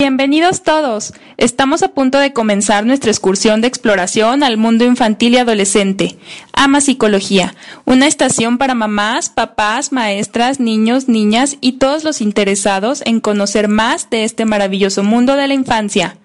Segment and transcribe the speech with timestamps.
[0.00, 1.14] Bienvenidos todos.
[1.36, 6.18] Estamos a punto de comenzar nuestra excursión de exploración al mundo infantil y adolescente.
[6.52, 7.54] Ama Psicología,
[7.84, 14.10] una estación para mamás, papás, maestras, niños, niñas y todos los interesados en conocer más
[14.10, 16.18] de este maravilloso mundo de la infancia.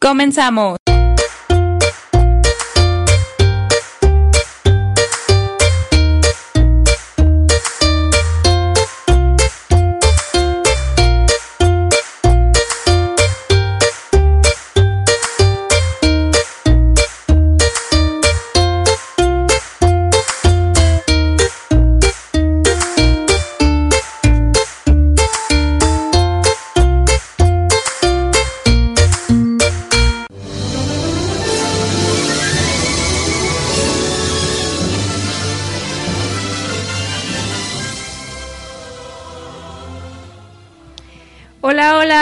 [0.00, 0.81] Comenzamos.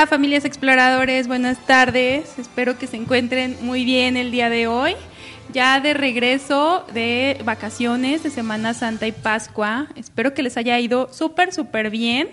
[0.08, 2.38] Familias exploradores, buenas tardes.
[2.38, 4.94] Espero que se encuentren muy bien el día de hoy.
[5.52, 9.88] Ya de regreso de vacaciones de Semana Santa y Pascua.
[9.96, 12.28] Espero que les haya ido súper, súper bien.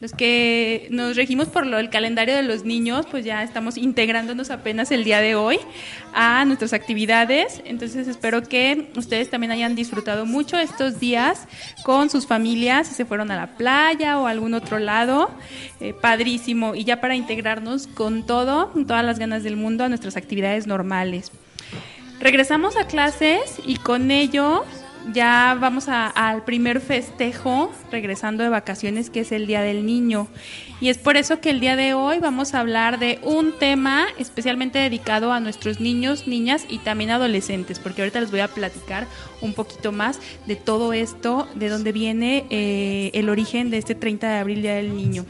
[0.00, 4.50] Los que nos regimos por lo del calendario de los niños, pues ya estamos integrándonos
[4.50, 5.58] apenas el día de hoy
[6.12, 7.62] a nuestras actividades.
[7.64, 11.46] Entonces espero que ustedes también hayan disfrutado mucho estos días
[11.84, 15.30] con sus familias, si se fueron a la playa o a algún otro lado.
[15.80, 16.74] Eh, padrísimo.
[16.74, 20.66] Y ya para integrarnos con todo, con todas las ganas del mundo a nuestras actividades
[20.66, 21.30] normales.
[22.20, 24.64] Regresamos a clases y con ello
[25.12, 30.28] ya vamos al primer festejo, regresando de vacaciones, que es el Día del Niño.
[30.80, 34.06] Y es por eso que el día de hoy vamos a hablar de un tema
[34.18, 39.06] especialmente dedicado a nuestros niños, niñas y también adolescentes, porque ahorita les voy a platicar
[39.40, 44.28] un poquito más de todo esto, de dónde viene eh, el origen de este 30
[44.28, 45.24] de abril, Día del Niño.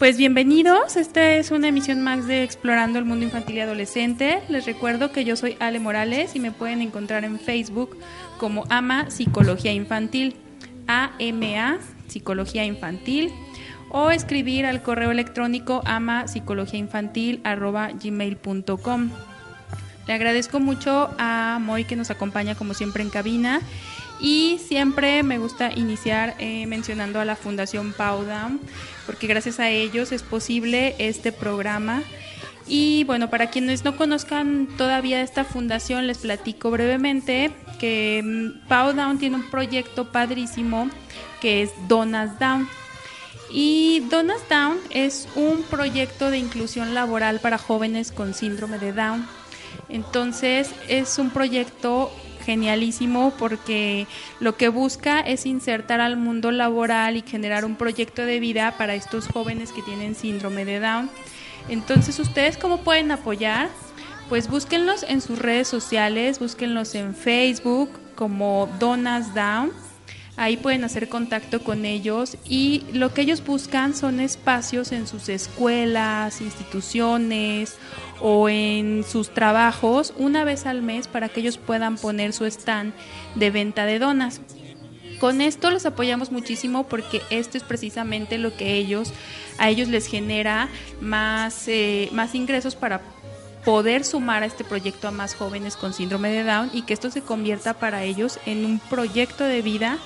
[0.00, 4.40] Pues bienvenidos, esta es una emisión más de Explorando el Mundo Infantil y Adolescente.
[4.48, 7.98] Les recuerdo que yo soy Ale Morales y me pueden encontrar en Facebook
[8.40, 10.34] como AMA Psicología Infantil,
[10.86, 11.78] AMA
[12.08, 13.30] Psicología Infantil,
[13.90, 16.24] o escribir al correo electrónico ama
[18.02, 19.10] gmail.com.
[20.06, 23.60] Le agradezco mucho a Moy que nos acompaña como siempre en cabina.
[24.22, 28.50] Y siempre me gusta iniciar eh, mencionando a la Fundación Pauda
[29.06, 32.02] porque gracias a ellos es posible este programa
[32.70, 37.50] y bueno, para quienes no conozcan todavía esta fundación, les platico brevemente
[37.80, 40.88] que mm, Pau Down tiene un proyecto padrísimo
[41.40, 42.68] que es Donas Down.
[43.50, 49.26] Y Donas Down es un proyecto de inclusión laboral para jóvenes con síndrome de Down.
[49.88, 52.12] Entonces es un proyecto
[52.46, 54.06] genialísimo porque
[54.38, 58.94] lo que busca es insertar al mundo laboral y generar un proyecto de vida para
[58.94, 61.10] estos jóvenes que tienen síndrome de Down.
[61.70, 63.68] Entonces, ¿ustedes cómo pueden apoyar?
[64.28, 69.72] Pues búsquenlos en sus redes sociales, búsquenlos en Facebook como Donas Down.
[70.36, 75.28] Ahí pueden hacer contacto con ellos y lo que ellos buscan son espacios en sus
[75.28, 77.76] escuelas, instituciones
[78.20, 82.94] o en sus trabajos una vez al mes para que ellos puedan poner su stand
[83.34, 84.40] de venta de donas.
[85.20, 89.12] Con esto los apoyamos muchísimo porque esto es precisamente lo que ellos
[89.58, 90.70] a ellos les genera
[91.02, 93.02] más, eh, más ingresos para
[93.64, 97.10] poder sumar a este proyecto a más jóvenes con síndrome de Down y que esto
[97.10, 99.98] se convierta para ellos en un proyecto de vida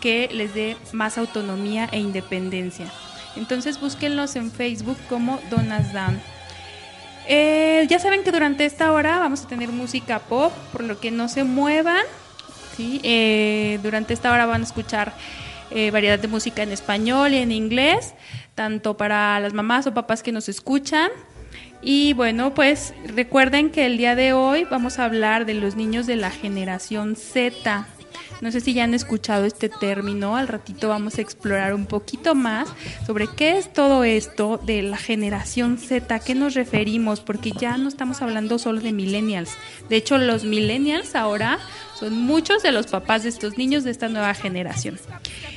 [0.00, 2.92] que les dé más autonomía e independencia.
[3.36, 6.20] Entonces búsquenlos en Facebook como Donas Down.
[7.26, 11.10] Eh, ya saben que durante esta hora vamos a tener música pop, por lo que
[11.10, 12.04] no se muevan.
[13.02, 15.12] Eh, durante esta hora van a escuchar
[15.92, 18.14] variedad de música en español y en inglés
[18.60, 21.10] tanto para las mamás o papás que nos escuchan.
[21.82, 26.06] Y bueno, pues recuerden que el día de hoy vamos a hablar de los niños
[26.06, 27.86] de la generación Z.
[28.40, 32.34] No sé si ya han escuchado este término, al ratito vamos a explorar un poquito
[32.34, 32.68] más
[33.06, 37.76] sobre qué es todo esto de la generación Z, a qué nos referimos, porque ya
[37.76, 39.50] no estamos hablando solo de millennials.
[39.88, 41.58] De hecho, los millennials ahora
[41.98, 44.98] son muchos de los papás de estos niños de esta nueva generación.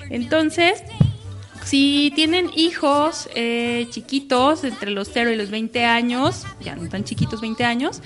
[0.09, 0.83] Entonces,
[1.63, 7.05] si tienen hijos eh, chiquitos, entre los 0 y los 20 años, ya no tan
[7.05, 8.01] chiquitos 20 años,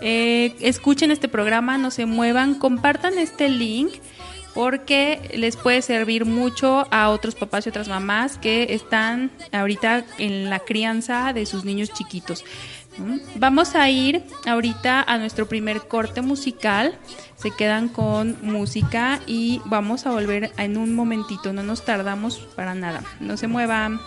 [0.00, 3.92] eh, escuchen este programa, no se muevan, compartan este link
[4.56, 10.48] porque les puede servir mucho a otros papás y otras mamás que están ahorita en
[10.48, 12.42] la crianza de sus niños chiquitos.
[12.96, 13.18] ¿Mm?
[13.34, 16.98] Vamos a ir ahorita a nuestro primer corte musical.
[17.36, 21.52] Se quedan con música y vamos a volver en un momentito.
[21.52, 23.04] No nos tardamos para nada.
[23.20, 24.00] No se muevan.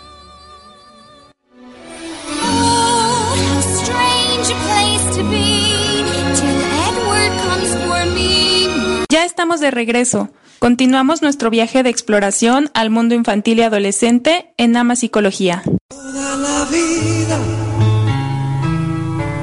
[9.11, 10.29] Ya estamos de regreso.
[10.59, 15.63] Continuamos nuestro viaje de exploración al mundo infantil y adolescente en Ama Psicología.
[15.87, 17.39] Toda la vida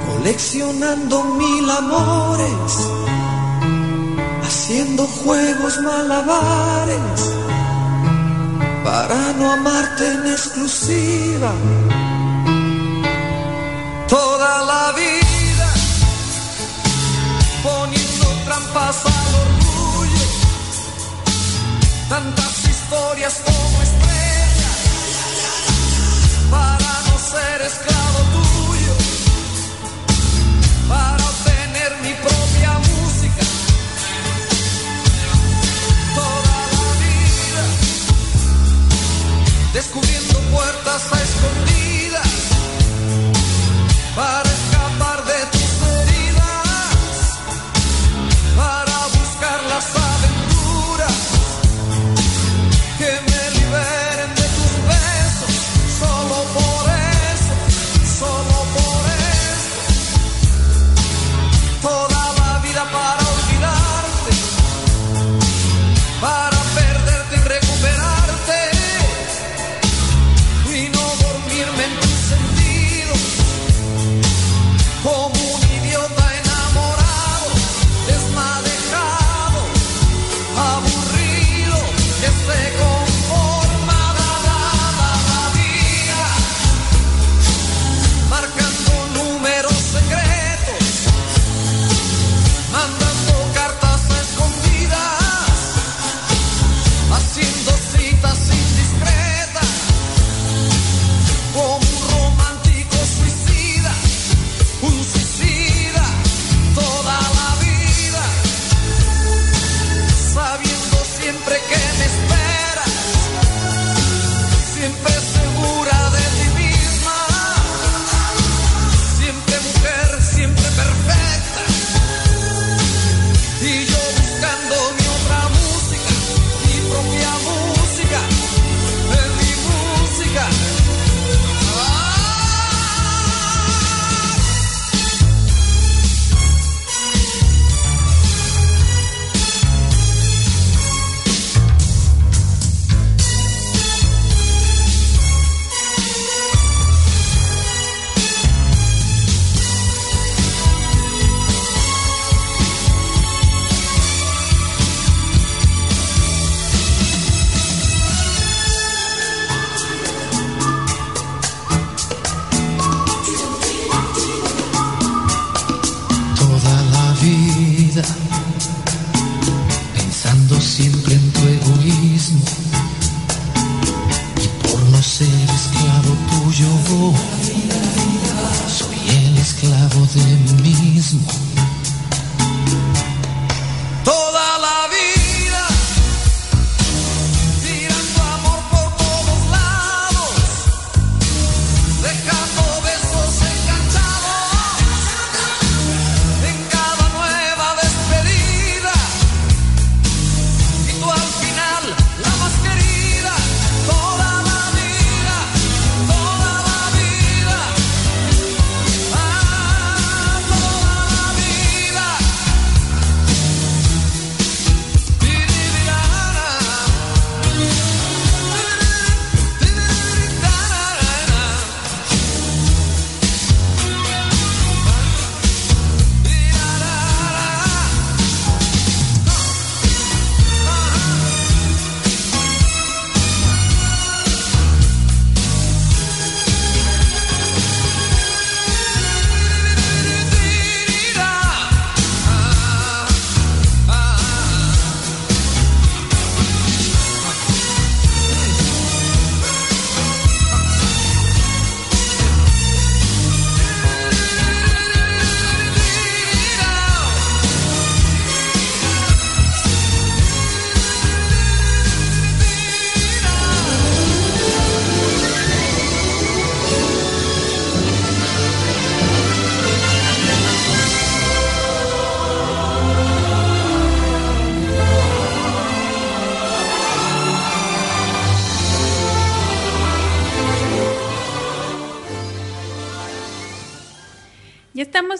[0.07, 2.89] coleccionando mil amores,
[4.43, 7.33] haciendo juegos malabares
[8.85, 11.53] para no amarte en exclusiva.
[14.07, 15.75] Toda la vida
[17.63, 19.56] poniendo trampas a los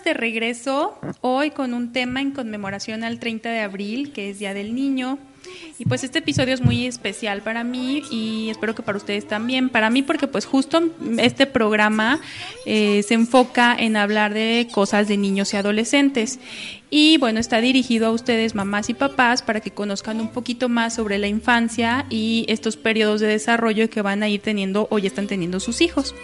[0.07, 4.55] de regreso hoy con un tema en conmemoración al 30 de abril, que es Día
[4.55, 5.19] del Niño.
[5.79, 9.69] Y pues este episodio es muy especial para mí y espero que para ustedes también.
[9.69, 10.81] Para mí porque pues justo
[11.19, 12.21] este programa
[12.67, 16.39] eh, se enfoca en hablar de cosas de niños y adolescentes.
[16.89, 20.95] Y bueno, está dirigido a ustedes, mamás y papás, para que conozcan un poquito más
[20.95, 25.09] sobre la infancia y estos periodos de desarrollo que van a ir teniendo o ya
[25.09, 26.15] están teniendo sus hijos.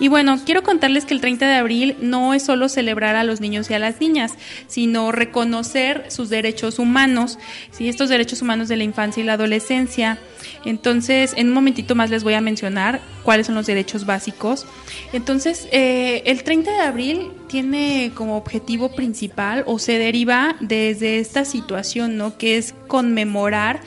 [0.00, 3.40] Y bueno, quiero contarles que el 30 de abril no es solo celebrar a los
[3.40, 4.34] niños y a las niñas,
[4.66, 7.38] sino reconocer sus derechos humanos,
[7.70, 7.88] ¿sí?
[7.88, 10.18] estos derechos humanos de la infancia y la adolescencia.
[10.64, 14.66] Entonces, en un momentito más les voy a mencionar cuáles son los derechos básicos.
[15.12, 21.44] Entonces, eh, el 30 de abril tiene como objetivo principal o se deriva desde esta
[21.44, 22.38] situación, ¿no?
[22.38, 23.80] Que es conmemorar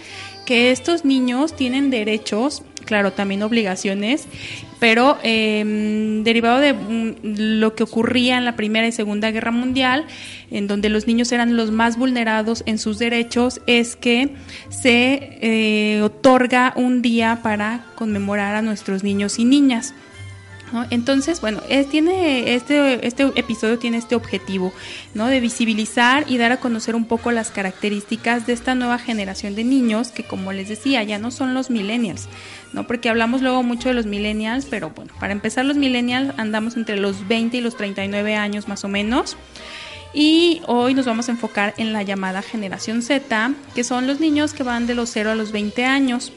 [0.46, 4.27] que estos niños tienen derechos, claro, también obligaciones,
[4.82, 10.08] pero eh, derivado de mm, lo que ocurría en la Primera y Segunda Guerra Mundial,
[10.51, 14.36] en donde los niños eran los más vulnerados en sus derechos, es que
[14.67, 19.93] se eh, otorga un día para conmemorar a nuestros niños y niñas.
[20.89, 21.62] Entonces, bueno,
[21.92, 24.74] tiene este, este episodio tiene este objetivo,
[25.13, 25.27] ¿no?
[25.27, 29.63] De visibilizar y dar a conocer un poco las características de esta nueva generación de
[29.63, 32.27] niños que, como les decía, ya no son los millennials,
[32.74, 32.88] ¿no?
[32.88, 36.98] Porque hablamos luego mucho de los millennials, pero bueno, para empezar los millennials andamos entre
[36.98, 39.38] los 20 y los 39 años más o menos.
[40.13, 44.53] Y hoy nos vamos a enfocar en la llamada generación Z, que son los niños
[44.53, 46.32] que van de los 0 a los 20 años.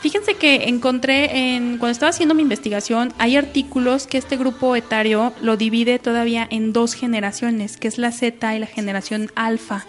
[0.00, 5.34] Fíjense que encontré en cuando estaba haciendo mi investigación hay artículos que este grupo etario
[5.42, 9.84] lo divide todavía en dos generaciones, que es la Z y la generación alfa.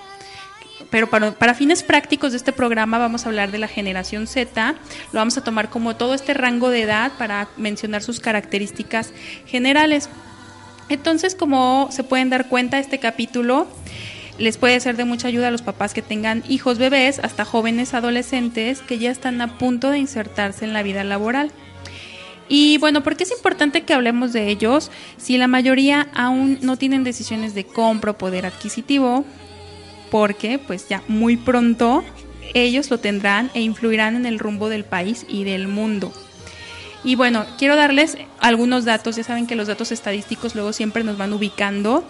[0.90, 4.76] Pero para, para, fines prácticos de este programa vamos a hablar de la generación Z,
[5.14, 9.14] lo vamos a tomar como todo este rango de edad para mencionar sus características
[9.46, 10.10] generales.
[10.90, 13.66] Entonces, como se pueden dar cuenta, este capítulo
[14.42, 17.94] les puede ser de mucha ayuda a los papás que tengan hijos bebés, hasta jóvenes
[17.94, 21.52] adolescentes que ya están a punto de insertarse en la vida laboral.
[22.50, 26.76] Y bueno, ¿por qué es importante que hablemos de ellos si la mayoría aún no
[26.76, 29.24] tienen decisiones de compra o poder adquisitivo?
[30.10, 32.04] Porque pues ya muy pronto
[32.54, 36.12] ellos lo tendrán e influirán en el rumbo del país y del mundo.
[37.04, 41.18] Y bueno, quiero darles algunos datos, ya saben que los datos estadísticos luego siempre nos
[41.18, 42.04] van ubicando,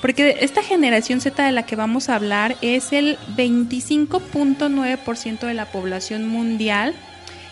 [0.00, 5.66] porque esta generación Z de la que vamos a hablar es el 25.9% de la
[5.66, 6.94] población mundial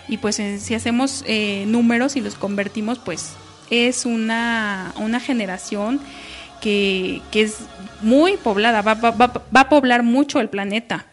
[0.08, 3.34] y pues eh, si hacemos eh, números y los convertimos, pues
[3.70, 6.00] es una, una generación
[6.62, 7.58] que, que, es
[8.00, 11.06] muy poblada, va, va, va, va a poblar mucho el planeta.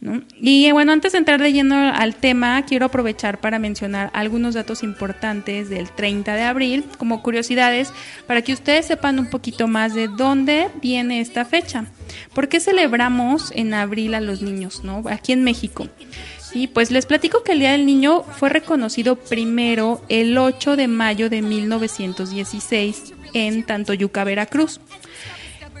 [0.00, 0.22] ¿No?
[0.40, 4.82] Y bueno, antes de entrar de lleno al tema, quiero aprovechar para mencionar algunos datos
[4.82, 7.92] importantes del 30 de abril, como curiosidades,
[8.26, 11.86] para que ustedes sepan un poquito más de dónde viene esta fecha.
[12.34, 15.02] ¿Por qué celebramos en abril a los niños, ¿no?
[15.08, 15.88] Aquí en México.
[16.40, 20.88] Sí, pues les platico que el Día del Niño fue reconocido primero el 8 de
[20.88, 24.80] mayo de 1916 en Tantoyuca, Veracruz.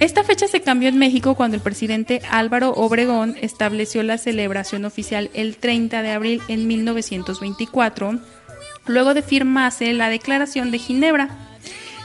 [0.00, 5.28] Esta fecha se cambió en México cuando el presidente Álvaro Obregón estableció la celebración oficial
[5.34, 8.20] el 30 de abril en 1924,
[8.86, 11.30] luego de firmarse la Declaración de Ginebra.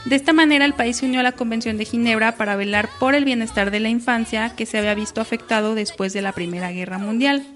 [0.06, 3.14] De esta manera el país se unió a la Convención de Ginebra para velar por
[3.14, 6.98] el bienestar de la infancia que se había visto afectado después de la Primera Guerra
[6.98, 7.46] Mundial.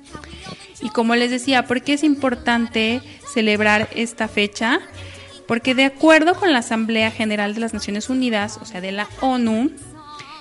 [0.80, 3.02] Y como les decía, ¿por qué es importante
[3.34, 4.78] celebrar esta fecha?
[5.48, 9.08] Porque de acuerdo con la Asamblea General de las Naciones Unidas, o sea, de la
[9.20, 9.72] ONU,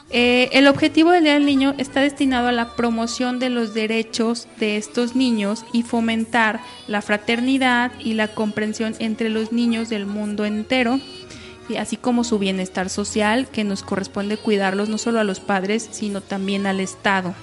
[0.10, 4.48] eh, el objetivo del Día del Niño está destinado a la promoción de los derechos
[4.58, 10.46] de estos niños y fomentar la fraternidad y la comprensión entre los niños del mundo
[10.46, 11.00] entero,
[11.68, 15.90] y así como su bienestar social, que nos corresponde cuidarlos no solo a los padres,
[15.92, 17.36] sino también al Estado.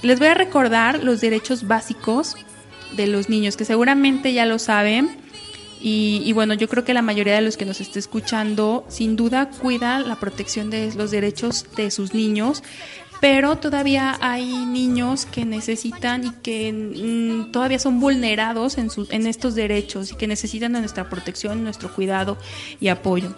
[0.00, 2.36] Les voy a recordar los derechos básicos
[2.96, 5.10] de los niños, que seguramente ya lo saben,
[5.88, 9.14] y, y, bueno, yo creo que la mayoría de los que nos esté escuchando sin
[9.14, 12.64] duda cuida la protección de los derechos de sus niños,
[13.20, 19.28] pero todavía hay niños que necesitan y que mm, todavía son vulnerados en, su, en
[19.28, 22.36] estos derechos y que necesitan de nuestra protección, nuestro cuidado
[22.80, 23.36] y apoyo.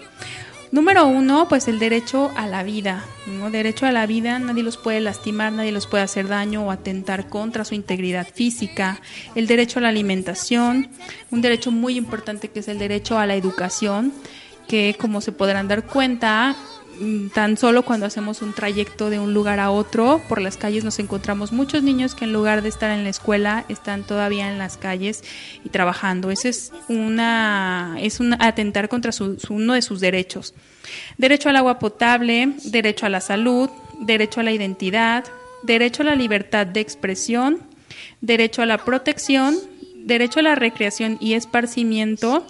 [0.70, 3.04] Número uno, pues el derecho a la vida.
[3.26, 3.50] ¿no?
[3.50, 7.28] Derecho a la vida, nadie los puede lastimar, nadie los puede hacer daño o atentar
[7.28, 9.00] contra su integridad física.
[9.34, 10.88] El derecho a la alimentación,
[11.30, 14.12] un derecho muy importante que es el derecho a la educación,
[14.66, 16.54] que como se podrán dar cuenta,
[17.32, 20.98] tan solo cuando hacemos un trayecto de un lugar a otro por las calles nos
[20.98, 24.76] encontramos muchos niños que en lugar de estar en la escuela están todavía en las
[24.76, 25.22] calles
[25.64, 26.30] y trabajando.
[26.30, 30.54] Ese es una es un atentar contra su- uno de sus derechos.
[31.18, 35.24] Derecho al agua potable, derecho a la salud, derecho a la identidad,
[35.62, 37.58] derecho a la libertad de expresión,
[38.20, 39.56] derecho a la protección,
[40.08, 42.44] derecho a la recreación y esparcimiento,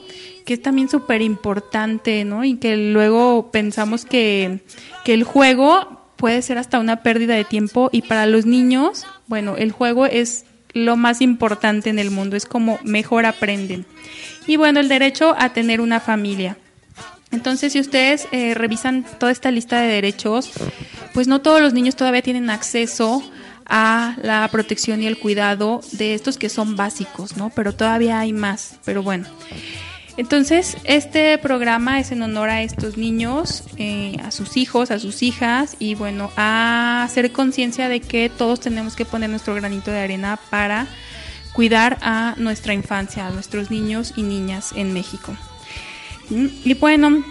[0.47, 2.45] que es también súper importante, ¿no?
[2.45, 4.61] Y que luego pensamos que,
[5.05, 9.57] que el juego puede ser hasta una pérdida de tiempo y para los niños, bueno,
[9.57, 13.85] el juego es lo más importante en el mundo, es como mejor aprenden.
[14.47, 16.57] Y bueno, el derecho a tener una familia.
[17.31, 20.51] Entonces, si ustedes eh, revisan toda esta lista de derechos,
[21.13, 23.23] pues no todos los niños todavía tienen acceso
[23.69, 27.51] a la protección y el cuidado de estos que son básicos, ¿no?
[27.51, 28.79] Pero todavía hay más.
[28.85, 29.29] Pero bueno.
[30.17, 35.23] Entonces, este programa es en honor a estos niños, eh, a sus hijos, a sus
[35.23, 40.01] hijas, y bueno, a hacer conciencia de que todos tenemos que poner nuestro granito de
[40.01, 40.89] arena para
[41.53, 45.37] cuidar a nuestra infancia, a nuestros niños y niñas en México.
[46.31, 47.25] Mm, Y bueno,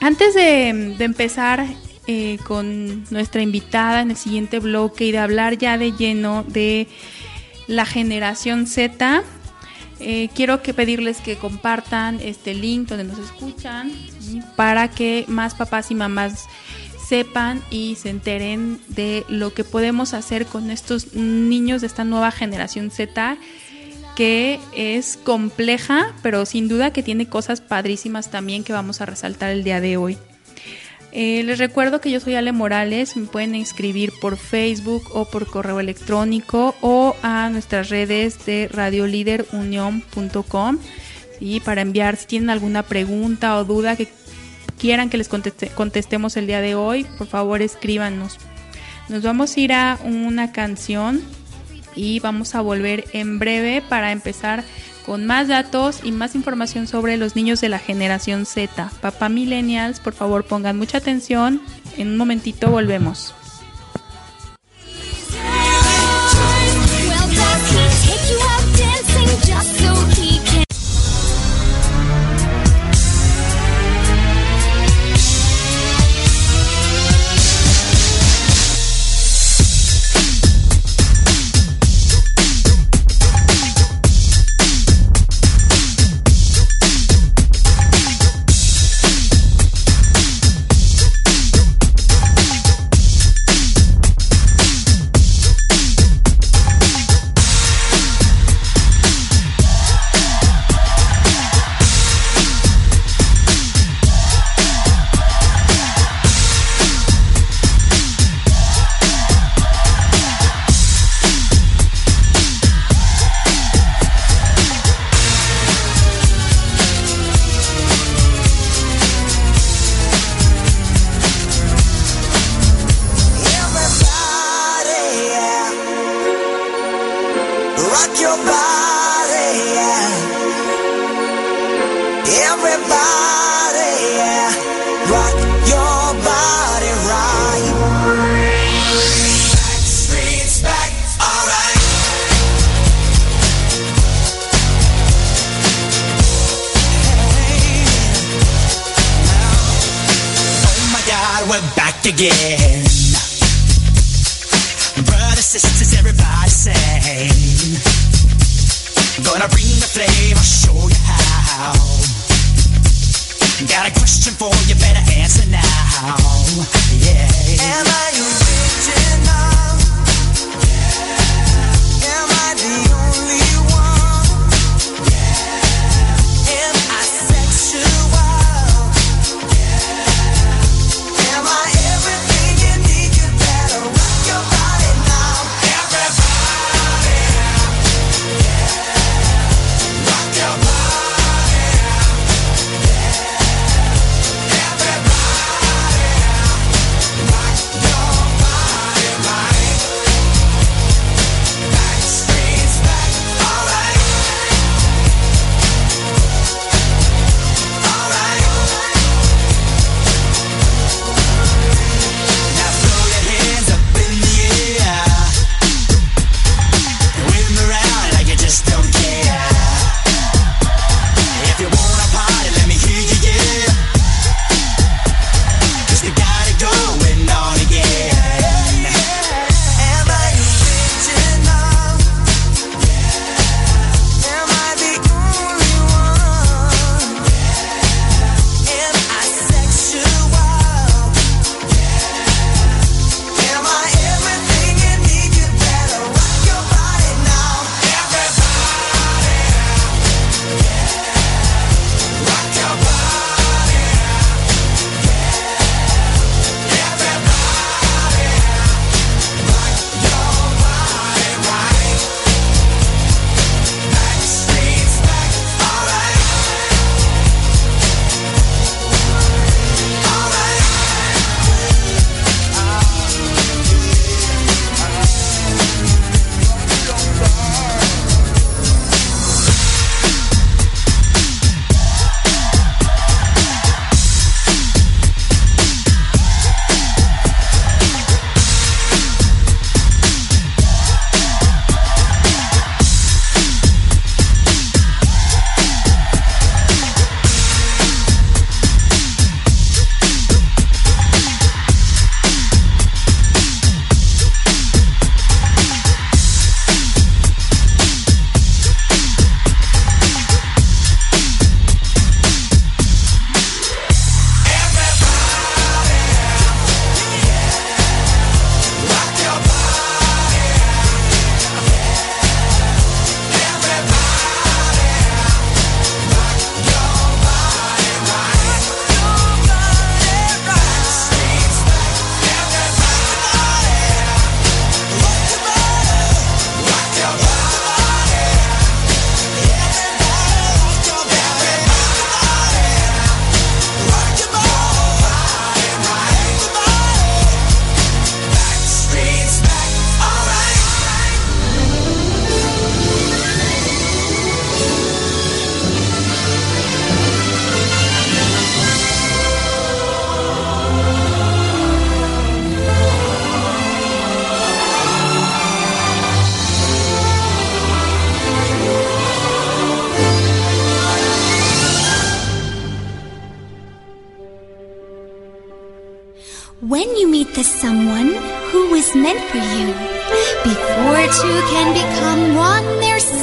[0.00, 1.66] antes de, de empezar
[2.06, 6.88] eh, con nuestra invitada en el siguiente bloque y de hablar ya de lleno de
[7.66, 9.22] la generación Z,
[10.00, 13.92] eh, quiero que pedirles que compartan este link donde nos escuchan
[14.56, 16.46] para que más papás y mamás
[17.06, 22.30] sepan y se enteren de lo que podemos hacer con estos niños de esta nueva
[22.30, 23.36] generación Z
[24.16, 29.50] que es compleja, pero sin duda que tiene cosas padrísimas también que vamos a resaltar
[29.50, 30.18] el día de hoy.
[31.12, 35.46] Eh, les recuerdo que yo soy Ale Morales, me pueden escribir por Facebook o por
[35.50, 40.78] correo electrónico o a nuestras redes de radioliderunion.com
[41.40, 41.60] ¿sí?
[41.64, 44.06] para enviar si tienen alguna pregunta o duda que
[44.78, 48.38] quieran que les conteste- contestemos el día de hoy, por favor escríbanos.
[49.08, 51.20] Nos vamos a ir a una canción
[51.96, 54.62] y vamos a volver en breve para empezar
[55.06, 58.90] con más datos y más información sobre los niños de la generación Z.
[59.00, 61.60] Papá Millennials, por favor pongan mucha atención.
[61.96, 63.34] En un momentito volvemos.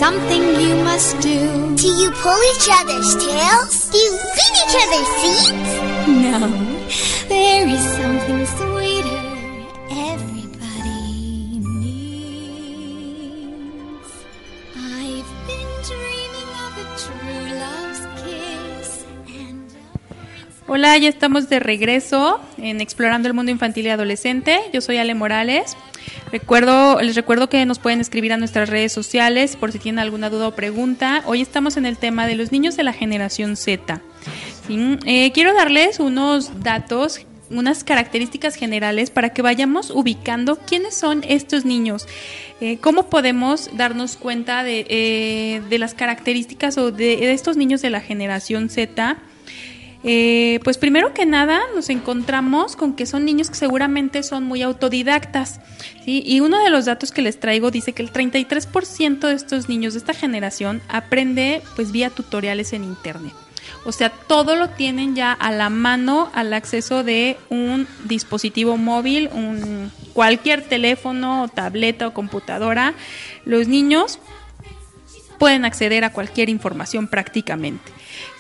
[0.07, 1.39] Something you must do.
[1.75, 3.89] Do you pull each other's tails?
[3.91, 5.71] Do you feed each other's seeds?
[6.23, 6.39] No,
[20.99, 24.59] Ya estamos de regreso en Explorando el Mundo Infantil y Adolescente.
[24.73, 25.77] Yo soy Ale Morales.
[26.31, 30.31] Recuerdo, les recuerdo que nos pueden escribir a nuestras redes sociales por si tienen alguna
[30.31, 31.21] duda o pregunta.
[31.27, 34.01] Hoy estamos en el tema de los niños de la generación Z.
[34.69, 41.63] Eh, quiero darles unos datos, unas características generales para que vayamos ubicando quiénes son estos
[41.63, 42.07] niños.
[42.59, 47.91] Eh, ¿Cómo podemos darnos cuenta de, eh, de las características o de estos niños de
[47.91, 49.17] la generación Z?
[50.03, 54.61] Eh, pues primero que nada nos encontramos con que son niños que seguramente son muy
[54.61, 55.59] autodidactas.
[56.05, 56.23] ¿sí?
[56.25, 59.93] Y uno de los datos que les traigo dice que el 33% de estos niños
[59.93, 63.33] de esta generación aprende pues vía tutoriales en internet.
[63.85, 69.29] O sea, todo lo tienen ya a la mano al acceso de un dispositivo móvil,
[69.31, 72.93] un, cualquier teléfono, tableta o computadora.
[73.45, 74.19] Los niños
[75.37, 77.96] pueden acceder a cualquier información prácticamente.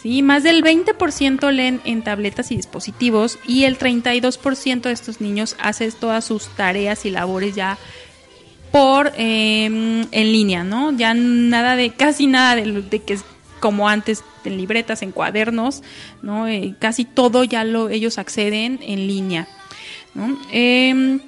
[0.07, 0.21] ¿Sí?
[0.21, 5.91] Más del 20% leen en tabletas y dispositivos y el 32% de estos niños hace
[5.91, 7.77] todas sus tareas y labores ya
[8.71, 10.91] por eh, en línea, ¿no?
[10.91, 13.25] Ya nada de, casi nada de, que es
[13.59, 15.83] como antes en libretas, en cuadernos,
[16.21, 16.47] ¿no?
[16.47, 19.47] Eh, casi todo ya lo ellos acceden en línea,
[20.13, 20.39] ¿no?
[20.53, 21.19] Eh,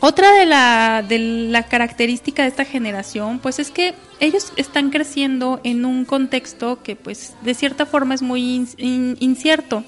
[0.00, 5.60] otra de la, de la característica de esta generación, pues es que ellos están creciendo
[5.64, 9.84] en un contexto que, pues, de cierta forma es muy in- in- incierto.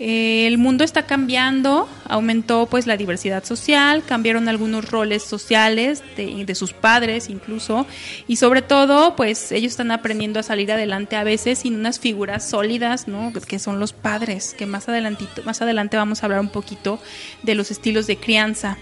[0.00, 6.44] Eh, el mundo está cambiando, aumentó pues la diversidad social, cambiaron algunos roles sociales de,
[6.44, 7.86] de sus padres incluso,
[8.26, 12.48] y sobre todo pues ellos están aprendiendo a salir adelante a veces sin unas figuras
[12.50, 13.32] sólidas, ¿no?
[13.46, 16.98] Que son los padres, que más adelantito, más adelante vamos a hablar un poquito
[17.44, 18.76] de los estilos de crianza.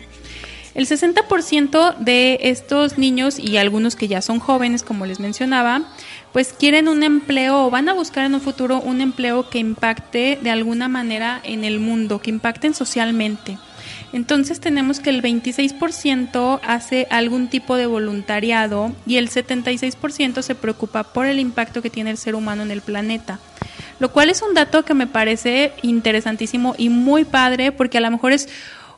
[0.74, 5.82] El 60% de estos niños y algunos que ya son jóvenes, como les mencionaba,
[6.32, 10.38] pues quieren un empleo o van a buscar en un futuro un empleo que impacte
[10.40, 13.58] de alguna manera en el mundo, que impacten socialmente.
[14.14, 21.02] Entonces tenemos que el 26% hace algún tipo de voluntariado y el 76% se preocupa
[21.02, 23.38] por el impacto que tiene el ser humano en el planeta.
[23.98, 28.10] Lo cual es un dato que me parece interesantísimo y muy padre porque a lo
[28.10, 28.48] mejor es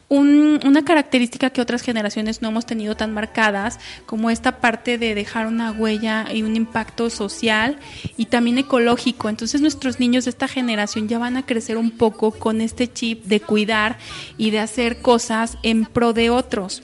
[0.08, 5.14] un- una característica que otras generaciones no hemos tenido tan marcadas, como esta parte de
[5.14, 7.78] dejar una huella y un impacto social
[8.16, 9.28] y también ecológico.
[9.28, 13.24] Entonces nuestros niños de esta generación ya van a crecer un poco con este chip
[13.24, 13.98] de cuidar
[14.36, 16.82] y de hacer cosas en pro de otros.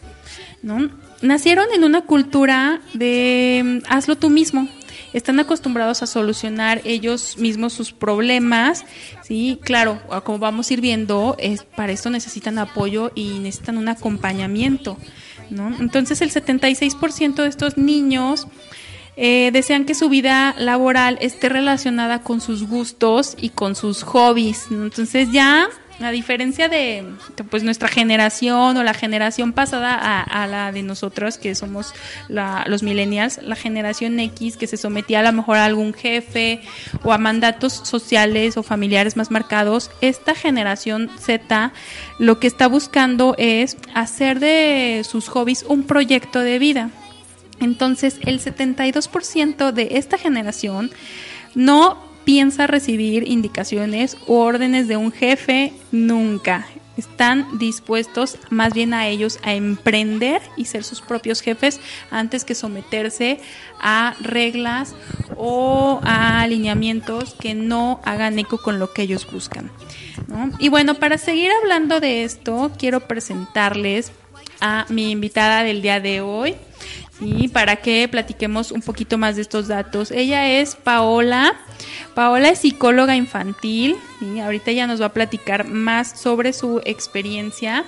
[0.62, 0.90] ¿no?
[1.22, 4.68] Nacieron en una cultura de hazlo tú mismo.
[5.12, 8.84] Están acostumbrados a solucionar ellos mismos sus problemas,
[9.22, 13.88] sí, claro, como vamos a ir viendo, es, para esto necesitan apoyo y necesitan un
[13.88, 14.96] acompañamiento,
[15.50, 15.74] ¿no?
[15.80, 18.46] Entonces el 76% de estos niños
[19.16, 24.68] eh, desean que su vida laboral esté relacionada con sus gustos y con sus hobbies.
[24.70, 25.68] Entonces ya,
[26.02, 27.04] a diferencia de
[27.50, 31.92] pues nuestra generación o la generación pasada a, la de nosotros, que somos
[32.28, 36.60] la- los millennials, la generación X que se sometía a lo mejor a algún jefe
[37.04, 41.72] o a mandatos sociales o familiares más marcados, esta generación Z
[42.18, 46.90] lo que está buscando es hacer de sus hobbies un proyecto de vida.
[47.60, 50.90] Entonces, el 72% de esta generación
[51.54, 56.66] no piensa recibir indicaciones u órdenes de un jefe nunca.
[56.96, 61.80] Están dispuestos más bien a ellos a emprender y ser sus propios jefes
[62.10, 63.40] antes que someterse
[63.80, 64.94] a reglas
[65.36, 69.70] o a alineamientos que no hagan eco con lo que ellos buscan.
[70.28, 70.50] ¿no?
[70.58, 74.12] Y bueno, para seguir hablando de esto, quiero presentarles
[74.60, 76.54] a mi invitada del día de hoy.
[77.20, 77.48] ¿Sí?
[77.48, 80.10] para que platiquemos un poquito más de estos datos.
[80.10, 81.54] Ella es Paola.
[82.14, 83.96] Paola es psicóloga infantil.
[84.18, 84.40] ¿sí?
[84.40, 87.84] Ahorita ella nos va a platicar más sobre su experiencia.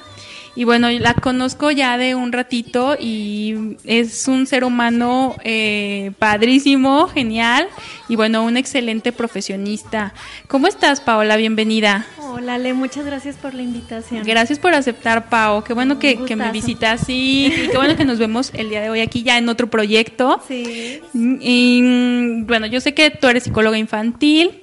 [0.55, 7.09] Y bueno, la conozco ya de un ratito y es un ser humano eh, padrísimo,
[7.09, 7.69] genial
[8.09, 10.13] y bueno, un excelente profesionista.
[10.49, 11.37] ¿Cómo estás, Paola?
[11.37, 12.05] Bienvenida.
[12.19, 14.25] Hola, Ale, muchas gracias por la invitación.
[14.25, 15.65] Gracias por aceptar, Pao.
[15.65, 17.53] Qué bueno que, que me visitas, sí.
[17.63, 20.43] Y qué bueno que nos vemos el día de hoy aquí ya en otro proyecto.
[20.47, 21.01] Sí.
[21.15, 24.63] Y mm, bueno, yo sé que tú eres psicóloga infantil,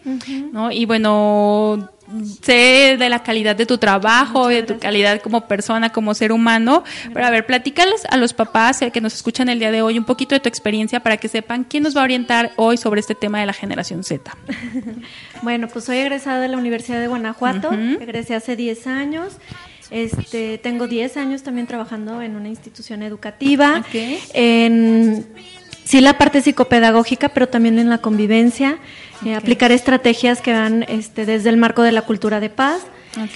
[0.52, 0.72] ¿no?
[0.72, 1.90] Y bueno,
[2.42, 6.84] sé de la calidad de tu trabajo, de tu calidad como persona, como ser humano.
[7.14, 9.98] Pero a ver, platícales a los papás eh, que nos escuchan el día de hoy
[9.98, 13.00] un poquito de tu experiencia para que sepan quién nos va a orientar hoy sobre
[13.00, 14.36] este tema de la generación Z.
[15.42, 19.38] Bueno, pues soy egresada de la Universidad de Guanajuato, egresé hace 10 años.
[19.90, 23.84] Este, tengo 10 años también trabajando en una institución educativa.
[24.34, 25.26] En
[25.84, 28.78] sí la parte psicopedagógica, pero también en la convivencia,
[29.26, 32.82] eh, aplicar estrategias que van este, desde el marco de la cultura de paz.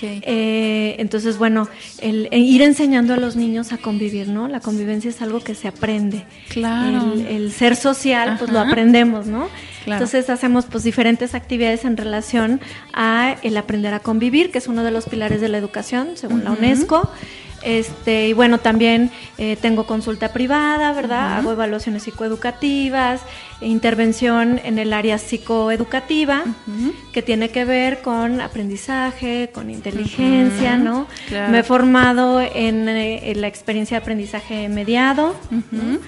[0.01, 1.67] Eh, entonces, bueno,
[1.99, 4.47] el, el ir enseñando a los niños a convivir, ¿no?
[4.47, 6.25] La convivencia es algo que se aprende.
[6.49, 7.13] Claro.
[7.13, 9.49] El, el ser social, pues lo aprendemos, ¿no?
[9.83, 10.03] Claro.
[10.03, 12.61] Entonces hacemos pues diferentes actividades en relación
[12.93, 16.43] a el aprender a convivir, que es uno de los pilares de la educación, según
[16.43, 16.51] la.
[16.51, 17.11] UNESCO.
[17.63, 21.37] Este, y bueno, también eh, tengo consulta privada, ¿verdad?
[21.37, 23.21] Hago evaluaciones psicoeducativas,
[23.61, 26.43] intervención en el área psicoeducativa,
[27.13, 31.07] que tiene que ver con aprendizaje, con inteligencia, ¿no?
[31.27, 31.51] claro.
[31.51, 35.35] Me he formado en, eh, en la experiencia de aprendizaje mediado,
[35.71, 35.99] ¿no?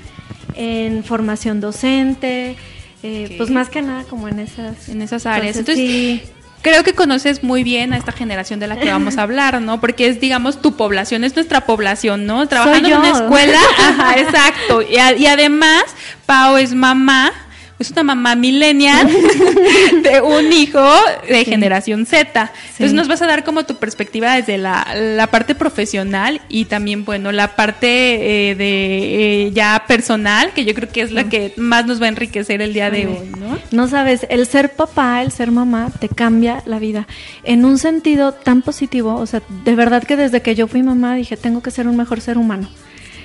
[0.56, 2.56] en formación docente,
[3.04, 5.58] eh, pues más que nada como en esas, En esas áreas.
[5.58, 6.35] Entonces, Entonces, sí.
[6.65, 9.80] Creo que conoces muy bien a esta generación de la que vamos a hablar, ¿no?
[9.80, 12.47] Porque es, digamos, tu población, es nuestra población, ¿no?
[12.47, 14.82] Trabajando en una escuela, ajá, exacto.
[14.82, 15.84] Y, a- y además,
[16.25, 17.32] Pau es mamá,
[17.78, 19.08] es una mamá millennial
[20.04, 20.88] de un hijo
[21.28, 22.24] de generación Z.
[22.30, 22.96] Entonces Sí.
[22.96, 27.32] nos vas a dar como tu perspectiva desde la, la parte profesional y también, bueno,
[27.34, 31.86] la parte eh, de eh, ya personal, que yo creo que es la que más
[31.86, 33.58] nos va a enriquecer el día de hoy, ¿no?
[33.72, 37.08] No sabes, el ser papá, el ser mamá, te cambia la vida.
[37.44, 41.16] En un sentido tan positivo, o sea, de verdad que desde que yo fui mamá
[41.16, 42.70] dije, tengo que ser un mejor ser humano.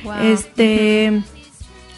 [0.02, 0.14] Wow.
[0.24, 1.22] Este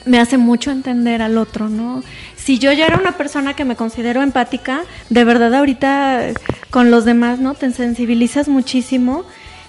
[0.05, 2.03] me hace mucho entender al otro, ¿no?
[2.43, 6.29] Si yo ya era una persona que me considero empática, de verdad ahorita
[6.71, 7.55] con los demás, ¿no?
[7.55, 9.25] Te sensibilizas muchísimo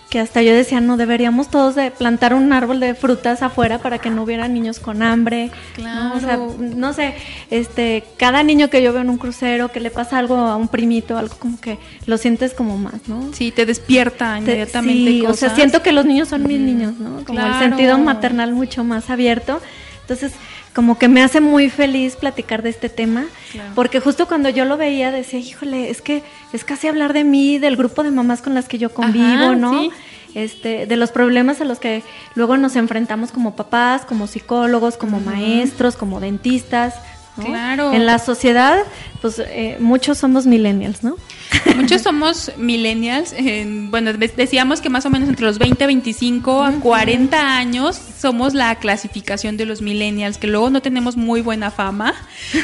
[0.10, 3.98] que hasta yo decía, no, deberíamos todos de plantar un árbol de frutas afuera para
[3.98, 5.50] que no hubiera niños con hambre.
[5.82, 6.14] ¿no?
[6.16, 6.56] O sea, Claro.
[6.60, 7.16] no sé,
[7.50, 10.68] este, cada niño que yo veo en un crucero, que le pasa algo a un
[10.68, 13.32] primito, algo como que lo sientes como más, ¿no?
[13.34, 16.94] Sí, te despierta Te- inmediatamente sí, o sea, siento que los niños son mis niños,
[17.00, 17.24] ¿no?
[17.26, 17.54] Como Claro.
[17.56, 19.62] el sentido maternal mucho más abierto.
[20.02, 20.34] Entonces,
[20.74, 23.72] como que me hace muy feliz platicar de este tema, Claro.
[23.76, 27.60] porque justo cuando yo lo veía decía, híjole, es que es casi hablar de mí,
[27.60, 29.80] del grupo de mamás con las que yo convivo, Ajá, ¿no?
[29.82, 29.92] sí.
[30.36, 32.02] Este, de los problemas a los que
[32.34, 36.96] luego nos enfrentamos como papás, como psicólogos, como maestros, como dentistas.
[37.38, 37.46] ¿no?
[37.46, 37.94] Claro.
[37.94, 38.80] En la sociedad,
[39.24, 41.16] pues eh, muchos somos millennials, ¿no?
[41.78, 43.32] Muchos somos millennials.
[43.34, 47.98] en- bueno, de- decíamos que más o menos entre los 20, 25 a 40 años
[48.20, 52.14] somos la clasificación de los millennials, que luego no tenemos muy buena fama.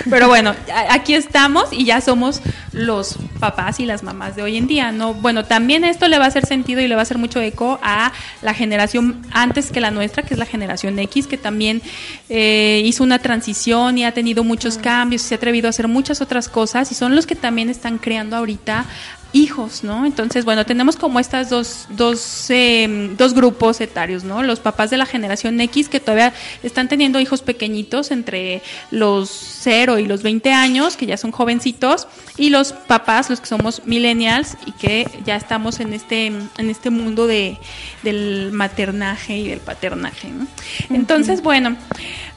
[0.09, 0.53] Pero bueno,
[0.89, 2.41] aquí estamos y ya somos
[2.73, 5.13] los papás y las mamás de hoy en día, ¿no?
[5.13, 7.79] Bueno, también esto le va a hacer sentido y le va a hacer mucho eco
[7.81, 11.81] a la generación antes que la nuestra, que es la generación X, que también
[12.27, 15.87] eh, hizo una transición y ha tenido muchos cambios y se ha atrevido a hacer
[15.87, 18.85] muchas otras cosas y son los que también están creando ahorita
[19.33, 20.05] hijos, ¿no?
[20.05, 24.41] Entonces, bueno, tenemos como estas dos, dos, eh, dos grupos etarios, ¿no?
[24.43, 28.61] Los papás de la generación X que todavía están teniendo hijos pequeñitos entre
[28.91, 33.47] los 0 y los 20 años, que ya son jovencitos, y los papás, los que
[33.47, 37.57] somos millennials y que ya estamos en este, en este mundo de,
[38.03, 40.47] del maternaje y del paternaje, ¿no?
[40.89, 41.75] Entonces, bueno,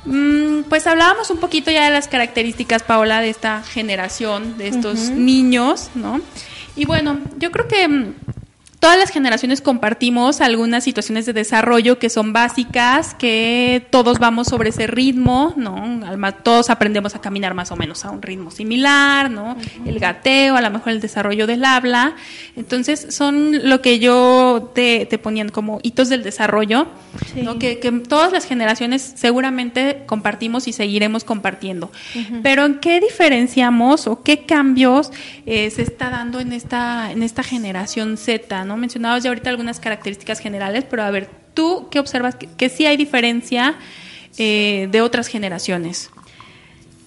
[0.04, 5.08] mm, pues hablábamos un poquito ya de las características, Paola, de esta generación, de estos
[5.10, 6.20] niños, ¿no?
[6.76, 8.14] Y bueno, yo creo que mm,
[8.82, 14.70] todas las generaciones compartimos algunas situaciones de desarrollo que son básicas, que todos vamos sobre
[14.70, 16.00] ese ritmo, ¿no?
[16.42, 19.56] Todos aprendemos a caminar más o menos a un ritmo similar, ¿no?
[19.86, 22.16] El gateo, a lo mejor el desarrollo del habla.
[22.56, 26.88] Entonces, son lo que yo te, te ponían como hitos del desarrollo,
[27.32, 27.42] Sí.
[27.42, 27.58] ¿no?
[27.58, 31.92] Que, que todas las generaciones seguramente compartimos y seguiremos compartiendo.
[32.42, 35.12] Pero ¿en qué diferenciamos o qué cambios
[35.44, 38.64] eh, se está dando en esta, en esta generación Z?
[38.64, 38.71] ¿no?
[38.76, 42.34] Mencionabas ya ahorita algunas características generales, pero a ver, ¿tú qué observas?
[42.36, 43.76] Que, que sí hay diferencia
[44.38, 46.10] eh, de otras generaciones.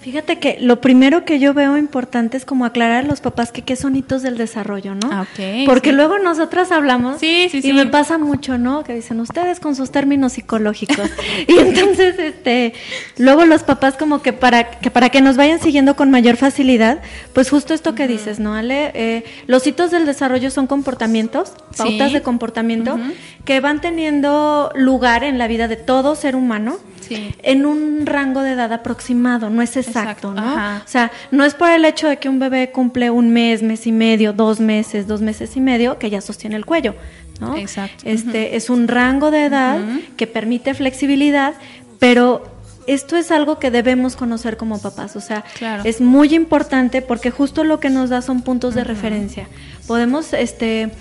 [0.05, 3.63] Fíjate que lo primero que yo veo importante es como aclarar a los papás que
[3.63, 5.09] qué son hitos del desarrollo, ¿no?
[5.11, 5.25] Ah,
[5.65, 5.95] Porque sí.
[5.95, 8.83] luego nosotras hablamos Sí, sí, y me pasa mucho, ¿no?
[8.83, 11.09] Que dicen ustedes con sus términos psicológicos.
[11.47, 12.73] y entonces, este,
[13.17, 16.99] luego los papás como que para que para que nos vayan siguiendo con mayor facilidad,
[17.33, 18.91] pues justo esto que dices, ¿no, Ale?
[18.93, 22.99] Eh, los hitos del desarrollo son comportamientos, pautas de comportamiento
[23.43, 26.77] que van teniendo lugar en la vida de todo ser humano.
[27.07, 27.33] Sí.
[27.43, 30.41] en un rango de edad aproximado, no es exacto, Exacto, ¿no?
[30.41, 30.81] ajá.
[30.85, 33.87] O sea, no es por el hecho de que un bebé cumple un mes, mes
[33.87, 36.95] y medio, dos meses, dos meses y medio, que ya sostiene el cuello,
[37.39, 37.55] ¿no?
[37.57, 38.03] Exacto.
[38.05, 39.79] Este es un rango de edad
[40.17, 41.53] que permite flexibilidad,
[41.99, 42.43] pero
[42.87, 45.81] esto es algo que debemos conocer como papás, o sea, Claro.
[45.85, 49.47] es muy importante porque justo lo que nos da son puntos de referencia.
[49.87, 50.91] Podemos, este,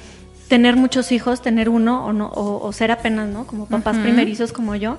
[0.49, 3.47] tener muchos hijos, tener uno o no, o, o ser apenas, ¿no?
[3.47, 4.99] Como papás primerizos como yo.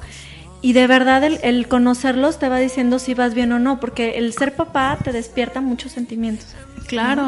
[0.66, 4.18] Y de verdad el, el conocerlos te va diciendo si vas bien o no, porque
[4.18, 6.56] el ser papá te despierta muchos sentimientos.
[6.88, 7.24] Claro.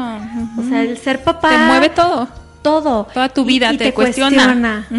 [0.58, 2.26] O sea, el ser papá Te mueve todo.
[2.62, 3.06] Todo.
[3.14, 4.86] Toda tu Y- vida y te cuestiona.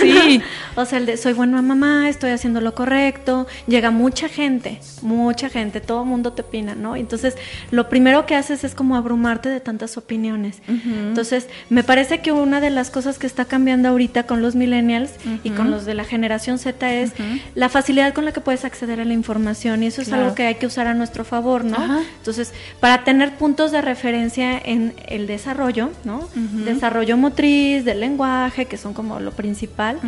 [0.00, 0.42] Sí.
[0.74, 3.46] o sea, el de soy buena mamá, estoy haciendo lo correcto.
[3.66, 6.96] Llega mucha gente, mucha gente, todo el mundo te opina, ¿no?
[6.96, 7.34] Entonces,
[7.70, 10.58] lo primero que haces es como abrumarte de tantas opiniones.
[10.68, 15.10] Entonces, me parece que una de las cosas que está cambiando ahorita con los millennials
[15.44, 17.12] y con los de la generación Z es
[17.54, 20.24] la facilidad con la que puedes acceder a la información y eso es Claro.
[20.24, 21.76] algo que hay que usar a nuestro favor, ¿no?
[22.18, 26.28] Entonces, para tener puntos de referencia en el desarrollo, ¿no?
[26.34, 26.85] Desarrollo
[27.16, 29.98] motriz, del lenguaje, que son como lo principal,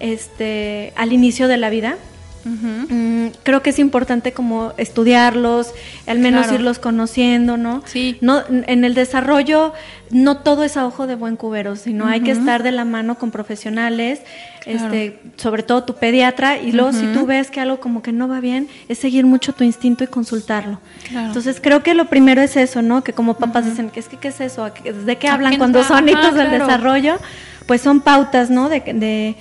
[0.00, 1.96] este, al inicio de la vida.
[2.44, 5.72] Mm, creo que es importante como estudiarlos,
[6.06, 6.54] al menos Claro.
[6.60, 7.82] irlos conociendo, ¿no?
[7.86, 8.16] Sí.
[8.20, 9.72] No, en el desarrollo
[10.10, 13.16] no todo es a ojo de buen cubero, sino hay que estar de la mano
[13.18, 14.20] con profesionales,
[14.64, 14.86] Claro.
[14.86, 18.26] este, sobre todo tu pediatra, y luego si tú ves que algo como que no
[18.28, 20.80] va bien, es seguir mucho tu instinto y consultarlo.
[21.08, 21.28] Claro.
[21.28, 23.02] Entonces creo que lo primero es eso, ¿no?
[23.04, 24.64] Que como papás dicen, ¿qué es que qué es eso?
[24.64, 26.10] ¿A qué- ¿De qué ¿A hablan cuando son va?
[26.10, 27.18] hitos Ajá, del desarrollo?
[27.66, 28.68] Pues son pautas, ¿no?
[28.68, 29.36] De, de,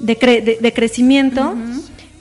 [0.00, 1.54] de, cre- de- de crecimiento.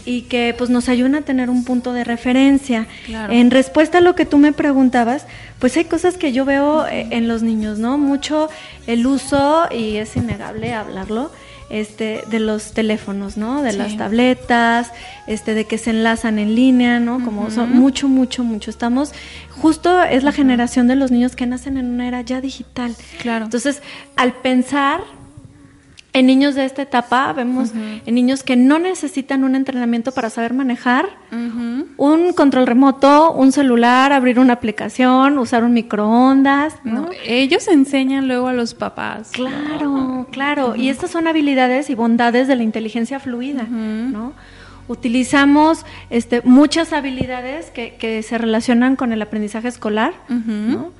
[0.06, 2.88] Y que pues nos ayudan a tener un punto de referencia.
[3.06, 3.32] Claro.
[3.32, 5.26] En respuesta a lo que tú me preguntabas,
[5.60, 7.98] pues hay cosas que yo veo eh, en los niños, ¿no?
[7.98, 8.50] Mucho
[8.86, 11.32] el uso, y es innegable hablarlo,
[11.70, 13.62] este, de los teléfonos, ¿no?
[13.64, 13.78] De Sí.
[13.78, 14.92] las tabletas,
[15.26, 17.24] este, de que se enlazan en línea, ¿no?
[17.24, 18.70] Como son mucho, mucho, mucho.
[18.70, 19.14] Estamos,
[19.50, 22.94] justo es la generación de los niños que nacen en una era ya digital.
[23.22, 23.46] Claro.
[23.46, 23.82] Entonces,
[24.18, 25.02] al pensar
[26.14, 30.54] en niños de esta etapa, vemos en niños que no necesitan un entrenamiento para saber
[30.54, 31.10] manejar
[31.98, 36.94] un control remoto, un celular, abrir una aplicación, usar un microondas, ¿no?
[36.94, 39.32] No, ellos enseñan luego a los papás.
[39.32, 40.76] Claro, claro.
[40.76, 44.34] Y estas son habilidades y bondades de la inteligencia fluida, ¿no?
[44.88, 50.92] Utilizamos este, muchas habilidades que, que se relacionan con el aprendizaje escolar, ¿no?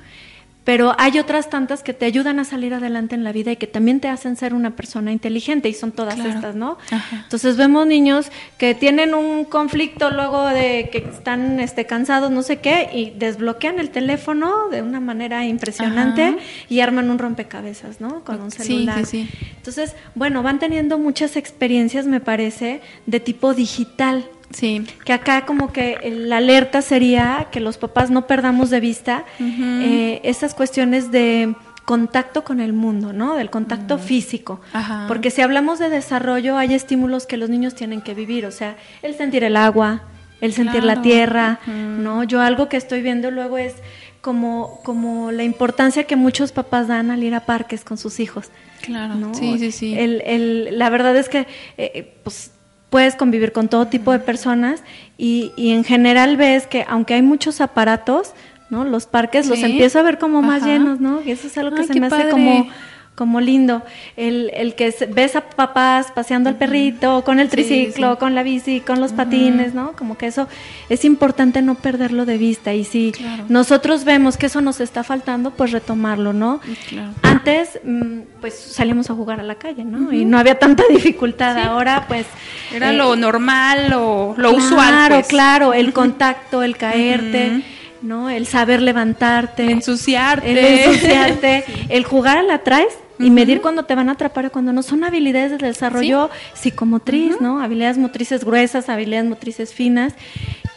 [0.64, 3.66] Pero hay otras tantas que te ayudan a salir adelante en la vida y que
[3.66, 6.30] también te hacen ser una persona inteligente y son todas Claro.
[6.30, 6.78] estas, ¿no?
[6.90, 7.20] Ajá.
[7.24, 12.60] Entonces vemos niños que tienen un conflicto luego de que están este, cansados, no sé
[12.60, 16.36] qué, y desbloquean el teléfono de una manera impresionante Ajá.
[16.70, 18.24] y arman un rompecabezas, ¿no?
[18.24, 19.04] Con un Sí, celular.
[19.04, 19.48] sí, sí.
[19.56, 24.24] Entonces, bueno, van teniendo muchas experiencias, me parece, de tipo digital.
[24.54, 24.86] Sí.
[25.04, 30.20] Que acá como que la alerta sería que los papás no perdamos de vista eh,
[30.24, 33.34] esas cuestiones de contacto con el mundo, ¿no?
[33.34, 34.60] Del contacto físico.
[34.72, 35.04] Ajá.
[35.08, 38.76] Porque si hablamos de desarrollo, hay estímulos que los niños tienen que vivir, o sea,
[39.02, 40.02] el sentir el agua,
[40.40, 42.24] el sentir la tierra, ¿no?
[42.24, 43.74] Yo algo que estoy viendo luego es
[44.22, 48.50] como, como la importancia que muchos papás dan al ir a parques con sus hijos.
[48.80, 49.14] Claro.
[49.16, 49.34] ¿no?
[49.34, 49.94] Sí, sí, sí.
[49.98, 51.46] El, el- la verdad es que
[51.76, 52.50] eh, pues,
[52.94, 54.84] puedes convivir con todo tipo de personas
[55.18, 58.34] y, y en general ves que aunque hay muchos aparatos,
[58.70, 58.84] ¿no?
[58.84, 60.70] Los parques los empiezo a ver como más Ajá.
[60.70, 61.20] llenos, ¿no?
[61.20, 62.68] Y eso es algo que Ay, se me hace como
[63.14, 63.82] como lindo.
[64.16, 68.18] El, el que ves a papás paseando al perrito, con el triciclo, sí.
[68.18, 69.92] con la bici, con los patines, ¿no?
[69.92, 70.48] Como que eso
[70.88, 72.74] es importante no perderlo de vista.
[72.74, 73.44] Y si Claro.
[73.48, 76.60] nosotros vemos que eso nos está faltando, pues retomarlo, ¿no?
[76.88, 77.12] Claro.
[77.22, 80.12] Antes, mm, pues salíamos a jugar a la calle, ¿no?
[80.12, 81.56] Y no había tanta dificultad.
[81.58, 82.26] Ahora, pues.
[82.72, 85.08] Era eh, lo normal, lo, lo claro, usual.
[85.08, 85.26] Pues.
[85.28, 87.62] claro, el contacto, el caerte,
[88.02, 88.28] ¿no?
[88.28, 89.70] El saber levantarte.
[89.70, 90.50] Ensuciarte.
[90.50, 92.88] El ensuciarte, el jugar a la traes
[93.18, 94.82] y medir cuando te van a atrapar o cuando no.
[94.82, 97.60] Son habilidades de desarrollo psicomotriz, ¿no?
[97.60, 100.14] Habilidades motrices gruesas, habilidades motrices finas,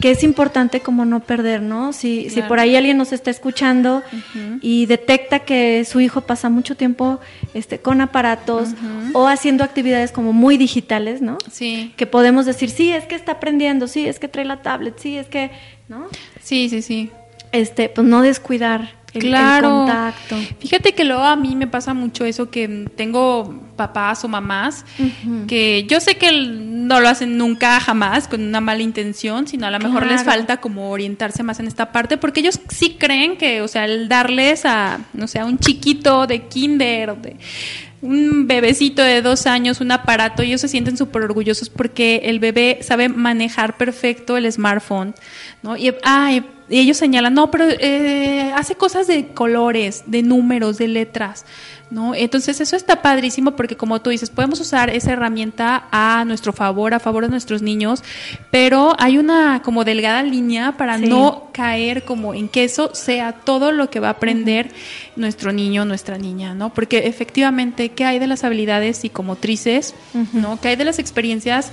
[0.00, 1.92] que es importante como no perder, ¿no?
[1.92, 4.02] Si, si por ahí alguien nos está escuchando
[4.60, 7.18] y detecta que su hijo pasa mucho tiempo
[7.54, 8.70] este, con aparatos
[9.12, 11.38] o haciendo actividades como muy digitales, ¿no?
[11.50, 11.92] Sí.
[11.96, 15.16] Que podemos decir, sí, es que está aprendiendo, sí, es que trae la tablet, sí,
[15.16, 15.50] es que,
[15.88, 16.06] ¿no?
[16.42, 17.10] Sí, sí, sí.
[17.50, 19.68] Este, pues no descuidar el, el claro.
[19.70, 20.36] contacto.
[20.58, 24.84] Fíjate que luego a mí me pasa mucho eso que tengo papás o mamás
[25.46, 29.70] que yo sé que no lo hacen nunca jamás con una mala intención, sino a
[29.70, 33.62] lo mejor les falta como orientarse más en esta parte porque ellos sí creen que,
[33.62, 37.36] o sea, el darles a, no sé, a un chiquito de kinder o de
[38.00, 42.78] un bebecito de dos años, un aparato, ellos se sienten súper orgullosos porque el bebé
[42.82, 45.14] sabe manejar perfecto el smartphone,
[45.62, 45.76] ¿no?
[45.76, 50.88] Y, ay, y ellos señalan, no, pero eh, hace cosas de colores, de números, de
[50.88, 51.44] letras.
[51.90, 52.14] ¿No?
[52.14, 56.92] Entonces eso está padrísimo porque como tú dices, podemos usar esa herramienta a nuestro favor,
[56.92, 58.02] a favor de nuestros niños,
[58.50, 61.06] pero hay una como delgada línea para Sí.
[61.06, 64.70] no caer como en que eso sea todo lo que va a aprender
[65.16, 66.72] nuestro niño, nuestra niña, ¿no?
[66.74, 69.94] Porque efectivamente, ¿qué hay de las habilidades psicomotrices,
[70.34, 70.60] ¿no?
[70.60, 71.72] ¿Qué hay de las experiencias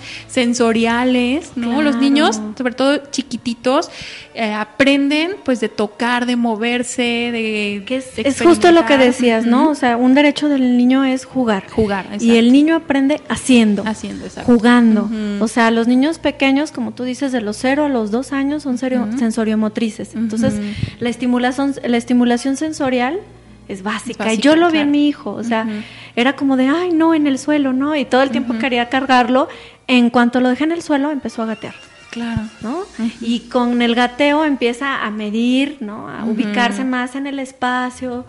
[0.59, 1.81] sensoriales, ¿no?
[1.81, 3.89] Los niños, sobre todo chiquititos,
[4.33, 7.01] eh, aprenden pues de tocar, de moverse,
[7.31, 9.69] de Que es, justo lo que decías, ¿no?
[9.69, 11.65] O sea, un derecho del niño es jugar.
[11.69, 12.33] Jugar, Y exacto.
[12.33, 13.83] el niño aprende haciendo.
[13.85, 14.51] Haciendo, exacto.
[14.53, 15.09] Jugando.
[15.39, 18.63] O sea, los niños pequeños, como tú dices, de los 0 a los 2 años
[18.63, 20.15] son serio- sensoriomotrices.
[20.15, 20.53] Entonces,
[20.99, 23.19] la estimulación, la estimulación sensorial
[23.67, 24.25] es básica.
[24.31, 25.31] Es y yo básica, lo vi en mi hijo.
[25.31, 25.67] O sea,
[26.15, 27.95] era como de, ay, no, en el suelo, ¿no?
[27.95, 29.47] Y todo el tiempo quería cargarlo.
[29.87, 31.73] En cuanto lo dejé en el suelo, empezó a gatear.
[32.11, 32.43] Claro.
[32.61, 32.79] ¿no?
[33.19, 36.07] Y con el gateo empieza a medir, ¿no?
[36.09, 38.25] A ubicarse más en el espacio,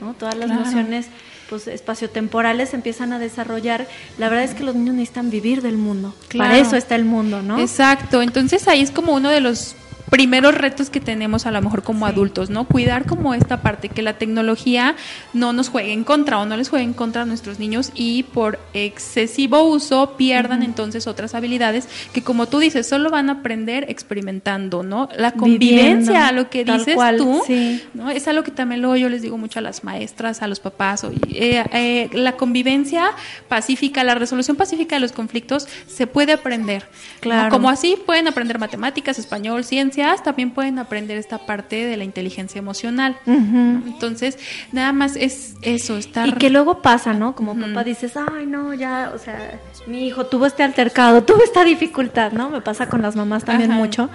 [0.00, 0.14] ¿no?
[0.14, 0.64] Todas las Claro.
[0.64, 1.06] nociones
[1.48, 3.88] pues espaciotemporales empiezan a desarrollar.
[4.18, 6.14] La verdad es que los niños necesitan vivir del mundo.
[6.28, 6.50] Claro.
[6.50, 7.58] Para eso está el mundo, ¿no?
[7.58, 9.74] Exacto, entonces ahí es como uno de los
[10.10, 12.64] primeros retos que tenemos a lo mejor como adultos, ¿no?
[12.64, 14.96] Cuidar como esta parte, que la tecnología
[15.32, 18.24] no nos juegue en contra o no les juegue en contra a nuestros niños y
[18.24, 23.86] por excesivo uso pierdan entonces otras habilidades que como tú dices, solo van a aprender
[23.88, 25.08] experimentando, ¿no?
[25.16, 27.82] La Viviendo, convivencia, lo que dices cual, tú, sí.
[27.94, 28.10] ¿no?
[28.10, 31.04] Es algo que también luego yo les digo mucho a las maestras, a los papás,
[31.04, 33.12] eh, eh, la convivencia
[33.48, 36.82] pacífica, la resolución pacífica de los conflictos se puede aprender.
[36.82, 37.20] ¿no?
[37.20, 37.50] Claro.
[37.50, 39.64] Como así pueden aprender matemáticas, español,
[40.00, 43.16] ciencias, también pueden aprender esta parte de la inteligencia emocional.
[43.26, 43.82] ¿no?
[43.86, 44.38] Entonces,
[44.72, 46.28] nada más es eso, estar...
[46.28, 47.34] Y que luego pasa, ¿no?
[47.34, 51.64] Como papá dices, ay, no, ya, o sea, mi hijo tuvo este altercado, tuvo esta
[51.64, 52.50] dificultad, ¿no?
[52.50, 53.80] Me pasa con las mamás también Ajá.
[53.80, 54.10] mucho.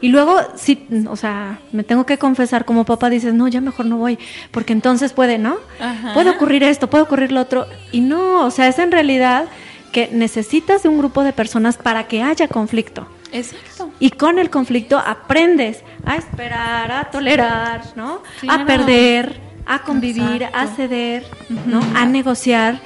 [0.00, 3.86] Y luego, sí, o sea, me tengo que confesar, como papá dices, no, ya mejor
[3.86, 4.18] no voy,
[4.50, 5.58] porque entonces puede, ¿no?
[5.80, 6.12] Ajá.
[6.12, 7.66] Puede ocurrir esto, puede ocurrir lo otro.
[7.92, 9.46] Y no, o sea, es en realidad
[9.92, 13.06] que necesitas de un grupo de personas para que haya conflicto.
[13.32, 13.90] Exacto.
[13.98, 18.22] Y con el conflicto aprendes a esperar, a tolerar, ¿no?
[18.40, 18.62] Claro.
[18.62, 20.58] A perder, a convivir, Exacto.
[20.58, 21.26] a ceder,
[21.66, 21.80] ¿no?
[21.94, 22.80] A negociar.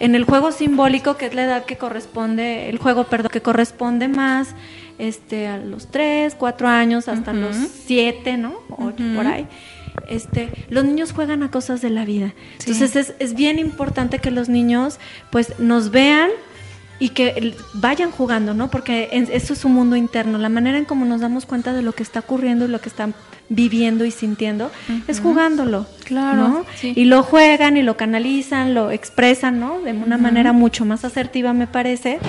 [0.00, 4.08] En el juego simbólico, que es la edad que corresponde, el juego, perdón, que corresponde
[4.08, 4.54] más
[4.98, 8.54] este, a los 3, 4 años, hasta los 7, ¿no?
[8.70, 9.46] 8, por ahí.
[10.08, 12.34] Este, los niños juegan a cosas de la vida.
[12.58, 14.98] Entonces es, es bien importante que los niños
[15.30, 16.30] pues nos vean
[17.02, 18.70] y que vayan jugando, ¿no?
[18.70, 21.94] Porque eso es su mundo interno, la manera en cómo nos damos cuenta de lo
[21.94, 23.12] que está ocurriendo y lo que están
[23.48, 24.70] viviendo y sintiendo
[25.08, 25.84] es jugándolo.
[26.04, 26.66] Claro, ¿no?
[26.76, 26.92] sí.
[26.94, 29.80] Y lo juegan y lo canalizan, lo expresan, ¿no?
[29.80, 32.20] De una manera mucho más asertiva, me parece.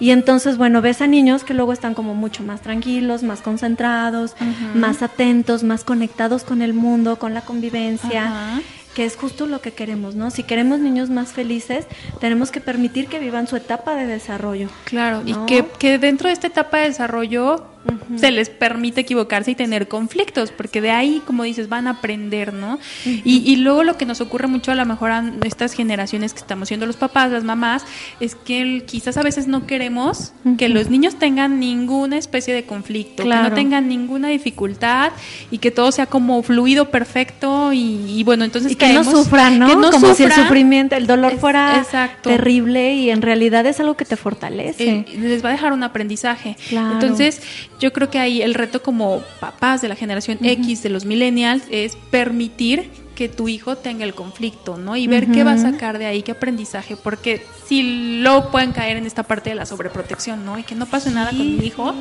[0.00, 4.34] Y entonces, bueno, ves a niños que luego están como mucho más tranquilos, más concentrados,
[4.74, 8.60] más atentos, más conectados con el mundo, con la convivencia Ajá.
[8.96, 10.30] Que es justo lo que queremos, ¿no?
[10.30, 11.84] Si queremos niños más felices,
[12.18, 14.70] tenemos que permitir que vivan su etapa de desarrollo.
[14.84, 15.28] Claro, ¿no?
[15.28, 17.75] y que, que dentro de esta etapa de desarrollo
[18.16, 22.52] se les permite equivocarse y tener conflictos, porque de ahí, como dices, van a aprender,
[22.54, 22.78] ¿no?
[23.04, 26.40] y, y luego lo que nos ocurre mucho a lo mejor a estas generaciones que
[26.40, 27.84] estamos siendo los papás, las mamás,
[28.20, 33.22] es que quizás a veces no queremos que los niños tengan ninguna especie de conflicto,
[33.22, 35.12] que no tengan ninguna dificultad
[35.50, 39.10] y que todo sea como fluido, perfecto y, y bueno, entonces Y que no caemos-
[39.24, 39.66] sufran, ¿no?
[39.68, 42.30] que no Como si el sufrimiento, el dolor fuera exacto.
[42.30, 44.88] terrible y en realidad es algo que te fortalece.
[44.88, 46.56] eh, les va a dejar un aprendizaje.
[46.68, 46.92] Claro.
[46.92, 47.40] Entonces,
[47.78, 51.64] yo creo que ahí el reto como papás de la generación X, de los millennials,
[51.70, 54.94] es permitir que tu hijo tenga el conflicto, ¿no?
[54.94, 58.98] Y ver qué va a sacar de ahí, qué aprendizaje, porque si lo pueden caer
[58.98, 60.58] en esta parte de la sobreprotección, ¿no?
[60.58, 61.94] Y que no pase nada con mi hijo.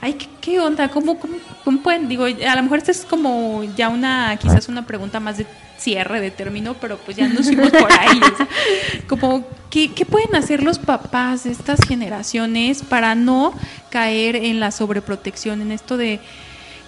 [0.00, 0.88] Ay, ¿qué, qué onda?
[0.88, 2.08] ¿Cómo, cómo, cómo pueden?
[2.08, 5.46] Digo, a lo mejor esta es como ya una, quizás una pregunta más de
[5.78, 8.20] cierre de término, pero pues ya nos fuimos por ahí.
[8.20, 8.48] o sea,
[9.06, 13.54] como, ¿qué, ¿qué pueden hacer los papás de estas generaciones para no
[13.90, 16.18] caer en la sobreprotección, en esto de,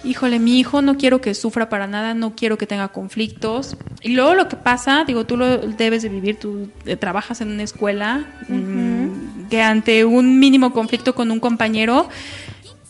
[0.03, 3.77] híjole, mi hijo no quiero que sufra para nada, no quiero que tenga conflictos?
[4.01, 7.49] Y luego lo que pasa, digo, tú lo debes de vivir, tú eh, trabajas en
[7.49, 12.09] una escuela, mm, que ante un mínimo conflicto con un compañero,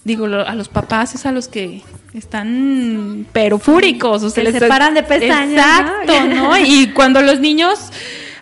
[0.04, 1.82] digo, a los papás es a los que
[2.14, 5.52] están pero fúricos, o Se sea, les paran de pestañas.
[5.52, 6.58] Exacto, ¿no?
[6.66, 7.92] Y cuando los niños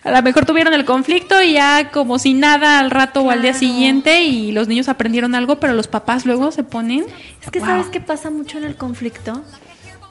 [0.08, 3.42] a lo mejor tuvieron el conflicto y ya como si nada al rato o al
[3.42, 7.04] día siguiente y los niños aprendieron algo, pero los papás luego se ponen
[7.42, 7.68] Es que Wow.
[7.68, 9.42] sabes qué pasa mucho en el conflicto.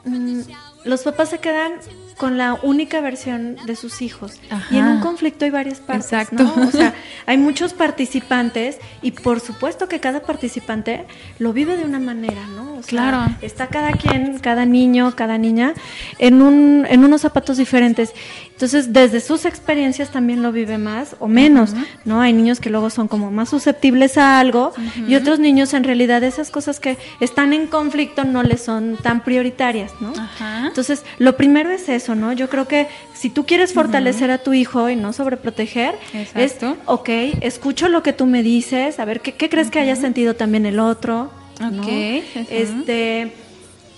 [0.04, 0.40] Mm,
[0.84, 1.72] los papás se quedan
[2.16, 4.40] con la única versión de sus hijos.
[4.50, 4.74] Ajá.
[4.74, 6.42] Y en un conflicto hay varias partes, Exacto.
[6.42, 6.66] ¿no?
[6.66, 6.92] O sea,
[7.26, 11.06] hay muchos participantes y por supuesto que cada participante
[11.38, 12.72] lo vive de una manera, ¿no?
[12.72, 13.26] O sea, Claro.
[13.40, 15.74] Está cada quien, cada niño, cada niña
[16.18, 18.12] en un en unos zapatos diferentes.
[18.58, 22.20] Entonces, desde sus experiencias también lo vive más o menos, ¿no?
[22.20, 24.72] Hay niños que luego son como más susceptibles a algo
[25.06, 29.22] y otros niños en realidad esas cosas que están en conflicto no les son tan
[29.22, 30.12] prioritarias, ¿no?
[30.18, 30.66] Ajá.
[30.66, 32.32] Entonces, lo primero es eso, ¿no?
[32.32, 36.76] Yo creo que si tú quieres fortalecer a tu hijo y no sobreproteger, es, Exacto.
[36.86, 37.08] ok,
[37.42, 40.66] escucho lo que tú me dices, a ver, ¿qué, qué crees que haya sentido también
[40.66, 41.30] el otro?
[41.60, 41.80] ¿no?
[41.80, 42.46] Ok, ajá.
[42.50, 43.32] Este,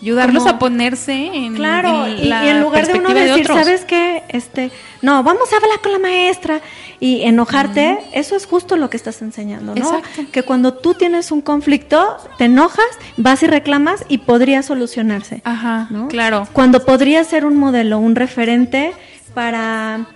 [0.03, 3.47] Ayudarlos como- a ponerse en, Claro, en y, la y en lugar de uno decir.
[3.47, 4.23] ¿sabes qué?
[4.29, 4.71] Este,
[5.03, 6.61] no, vamos a hablar con la maestra
[7.01, 9.81] y enojarte, eso es justo lo que estás enseñando, ¿no?
[9.81, 10.23] Exacto.
[10.33, 12.87] Que cuando tú tienes un conflicto, te enojas,
[13.19, 15.43] vas y reclamas y podría solucionarse.
[15.45, 16.09] Ajá, ¿no?
[16.09, 16.49] claro.
[16.53, 18.93] Cuando podría ser un modelo, un referente
[19.35, 20.07] para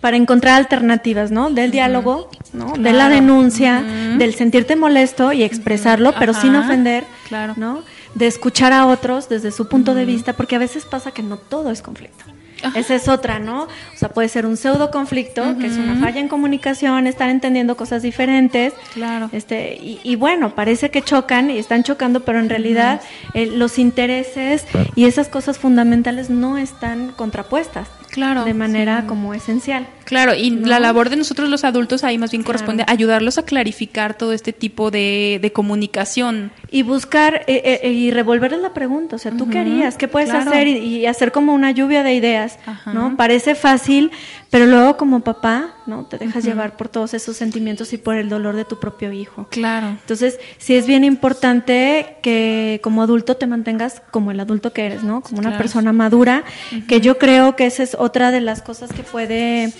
[0.00, 1.50] para encontrar alternativas, ¿no?
[1.50, 2.72] Del diálogo, ¿no?
[2.76, 3.80] De la denuncia,
[4.18, 7.54] del sentirte molesto y expresarlo, pero sin ofender, Claro.
[7.56, 7.82] ¿no?
[8.14, 11.36] De escuchar a otros desde su punto de vista, porque a veces pasa que no
[11.36, 12.24] todo es conflicto.
[12.62, 12.78] Ajá.
[12.78, 13.64] Esa es otra, ¿no?
[13.64, 17.76] O sea, puede ser un pseudo conflicto, que es una falla en comunicación, estar entendiendo
[17.76, 18.72] cosas diferentes.
[18.94, 19.28] Claro.
[19.32, 23.02] Este, y, y bueno, parece que chocan y están chocando, pero en realidad
[23.34, 28.44] eh, los intereses y esas cosas fundamentales no están contrapuestas Claro.
[28.44, 29.08] de manera sí.
[29.08, 29.86] como esencial.
[30.04, 30.68] Claro, y ¿no?
[30.68, 32.58] la labor de nosotros los adultos ahí más bien Claro.
[32.58, 36.52] corresponde ayudarlos a clarificar todo este tipo de, de comunicación.
[36.70, 39.96] Y buscar eh, eh, y revolverles la pregunta, o sea, ¿tú qué Ujú, harías?
[39.96, 40.50] ¿Qué puedes claro.
[40.50, 40.66] hacer?
[40.68, 42.92] Y, y hacer como una lluvia de ideas, Ajá.
[42.92, 43.16] ¿no?
[43.16, 44.10] Parece fácil,
[44.50, 46.04] pero luego como papá, ¿no?
[46.06, 49.46] Te dejas llevar por todos esos sentimientos y por el dolor de tu propio hijo.
[49.50, 49.88] Claro.
[49.88, 55.02] Entonces, sí es bien importante que como adulto te mantengas como el adulto que eres,
[55.02, 55.20] ¿no?
[55.20, 55.62] Como una Claro.
[55.62, 56.44] persona madura,
[56.88, 59.72] que yo creo que esa es otra de las cosas que puede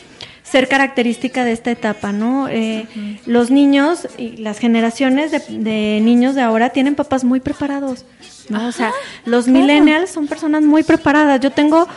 [0.45, 2.49] ser característica de esta etapa, ¿no?
[2.49, 2.87] Eh,
[3.27, 8.05] Los niños y las generaciones de, de niños de ahora tienen papás muy preparados,
[8.49, 8.69] ¿no?
[8.69, 8.93] o sea,
[9.25, 11.41] los millennials son personas muy preparadas.
[11.41, 11.89] Yo tengo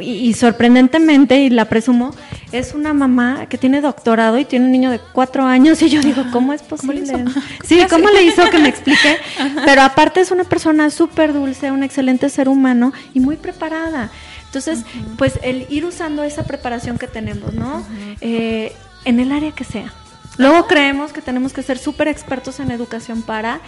[0.00, 2.14] y, y sorprendentemente, y la presumo,
[2.52, 6.00] es una mamá que tiene doctorado y tiene un niño de cuatro años y yo
[6.02, 7.24] digo, ¿cómo es ¿Cómo le posible?
[7.24, 7.40] hizo?
[7.64, 9.16] Sí, ¿Qué ¿cómo le hizo que me explique?
[9.64, 14.10] Pero aparte es una persona súper dulce, un excelente ser humano y muy preparada.
[14.54, 14.84] Entonces,
[15.16, 17.82] pues el ir usando esa preparación que tenemos, ¿no?
[18.20, 18.74] Eh,
[19.06, 19.94] en el área que sea.
[20.36, 23.60] Luego creemos que tenemos que ser súper expertos en educación para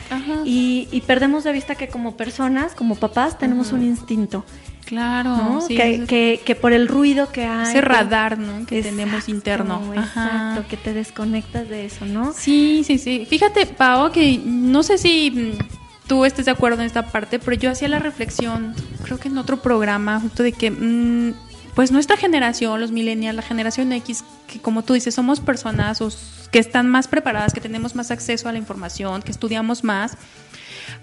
[0.45, 4.45] y, y perdemos de vista que como personas, como papás, tenemos un instinto,
[4.85, 5.35] Claro.
[5.37, 5.61] ¿no?
[5.62, 7.68] sí, que, que, que por el ruido que hay.
[7.70, 8.66] ese radar, ¿no?
[8.66, 9.93] Que Exacto, tenemos interno.
[9.97, 10.03] Ajá.
[10.53, 12.35] Exacto, que te desconectas de eso, ¿no?
[12.35, 13.26] Sí, sí, sí.
[13.28, 15.59] Fíjate, Pao, que no sé si mm,
[16.07, 19.39] tú estés de acuerdo en esta parte, pero yo hacía la reflexión, creo que en
[19.39, 21.35] otro programa, justo de que, mm,
[21.75, 25.99] pues nuestra generación, los millennials, la generación X, que como tú dices, somos personas
[26.53, 30.17] que están más preparadas, que tenemos más acceso a la información, que estudiamos más.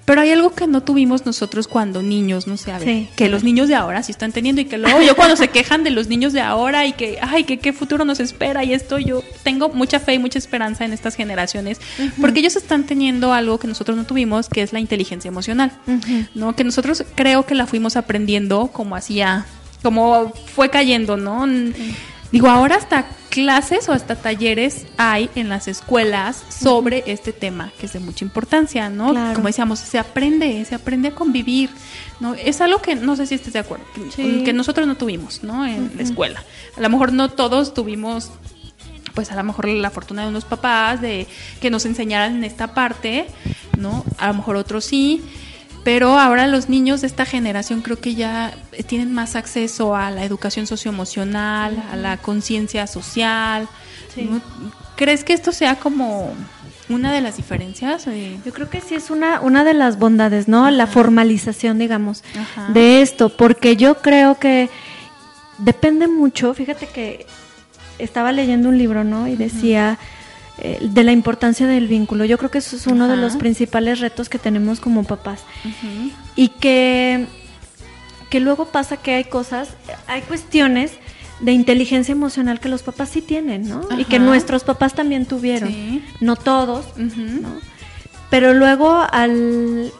[0.06, 3.10] Pero hay algo que no tuvimos nosotros cuando niños, no sé, a ver, Sí.
[3.16, 5.84] que los niños de ahora sí están teniendo y que luego yo cuando se quejan
[5.84, 8.98] de los niños de ahora y que, ay, que qué futuro nos espera y esto,
[8.98, 11.80] yo tengo mucha fe y mucha esperanza en estas generaciones
[12.20, 15.72] porque ellos están teniendo algo que nosotros no tuvimos, que es la inteligencia emocional.
[16.36, 16.56] ¿no?
[16.56, 19.46] Que nosotros creo que la fuimos aprendiendo como hacía,
[19.84, 21.46] como fue cayendo, ¿no?
[22.32, 27.86] Digo, ahora hasta clases o hasta talleres hay en las escuelas sobre este tema, que
[27.86, 29.12] es de mucha importancia, ¿no?
[29.12, 29.36] Claro.
[29.36, 31.70] Como decíamos, se aprende, se aprende a convivir,
[32.20, 32.34] ¿no?
[32.34, 34.44] Es algo que no sé si estés de acuerdo, que, Sí.
[34.44, 35.66] que nosotros no tuvimos, ¿no?
[35.66, 36.44] En la escuela.
[36.78, 38.32] A lo mejor no todos tuvimos
[39.14, 41.28] pues a lo mejor la fortuna de unos papás de
[41.60, 43.28] que nos enseñaran en esta parte,
[43.78, 44.06] ¿no?
[44.18, 45.22] A lo mejor otros sí,
[45.84, 48.54] pero ahora los niños de esta generación creo que ya
[48.88, 53.68] tienen más acceso a la educación socioemocional, a la conciencia social.
[54.14, 54.24] Sí.
[54.30, 54.42] ¿no?
[54.96, 56.34] ¿Crees que esto sea como
[56.90, 58.06] una de las diferencias?
[58.08, 60.70] Eh, Yo creo que sí es una, una de las bondades, ¿no?
[60.70, 62.72] La formalización, digamos, Ajá.
[62.74, 64.70] de esto, porque yo creo que
[65.58, 67.26] depende mucho, fíjate que
[67.98, 69.28] estaba leyendo un libro, ¿no?
[69.28, 69.98] Y decía
[70.58, 72.26] eh, de la importancia del vínculo.
[72.26, 75.44] Yo creo que eso es uno de los principales retos que tenemos como papás.
[76.36, 77.26] Y que,
[78.30, 79.70] que luego pasa que hay cosas,
[80.08, 80.94] hay cuestiones
[81.40, 83.88] de inteligencia emocional que los papás sí tienen, ¿no?
[83.98, 85.70] Y que nuestros papás también tuvieron.
[85.70, 86.04] Sí.
[86.20, 86.86] No todos.
[86.98, 87.50] ¿no?
[88.30, 89.92] Pero luego al,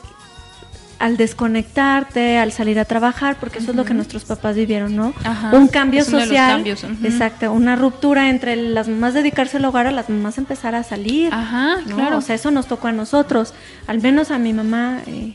[1.02, 5.14] al desconectarte, al salir a trabajar, porque eso es lo que nuestros papás vivieron, ¿no?
[5.24, 6.52] Ajá, Un cambio social.
[6.58, 7.06] cambios, ujú.
[7.06, 11.34] Exacto, una ruptura entre las mamás dedicarse al hogar a las mamás empezar a salir.
[11.34, 11.96] Ajá, ¿no?
[11.96, 12.18] claro.
[12.18, 13.54] O sea, eso nos tocó a nosotros,
[13.88, 15.00] al menos a mi mamá.
[15.08, 15.34] eh,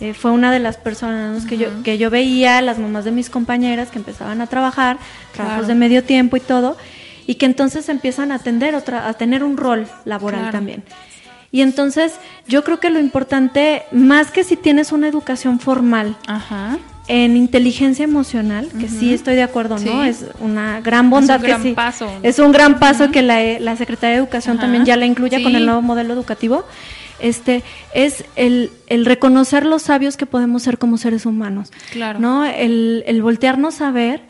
[0.00, 3.30] eh, fue una de las personas que, yo, que yo veía, las mamás de mis
[3.30, 4.96] compañeras que empezaban a trabajar,
[5.32, 5.68] trabajos Claro.
[5.68, 6.76] de medio tiempo y todo,
[7.28, 10.52] y que entonces empiezan a atender otra, a tener un rol laboral Claro.
[10.58, 10.82] también.
[11.52, 12.14] Y entonces
[12.48, 16.78] yo creo que lo importante, más que si tienes una educación formal, Ajá.
[17.08, 20.02] en inteligencia emocional, que sí estoy de acuerdo, ¿no?
[20.02, 21.72] Es una gran bondad un que gran sí.
[21.72, 22.10] paso.
[22.22, 25.54] Es un gran paso que la, la Secretaría de Educación también ya la incluya con
[25.54, 26.64] el nuevo modelo educativo.
[27.20, 27.62] Este
[27.94, 31.70] es el, el reconocer los sabios que podemos ser como seres humanos.
[31.92, 32.18] Claro.
[32.18, 32.46] ¿No?
[32.46, 34.22] El, el voltearnos a ver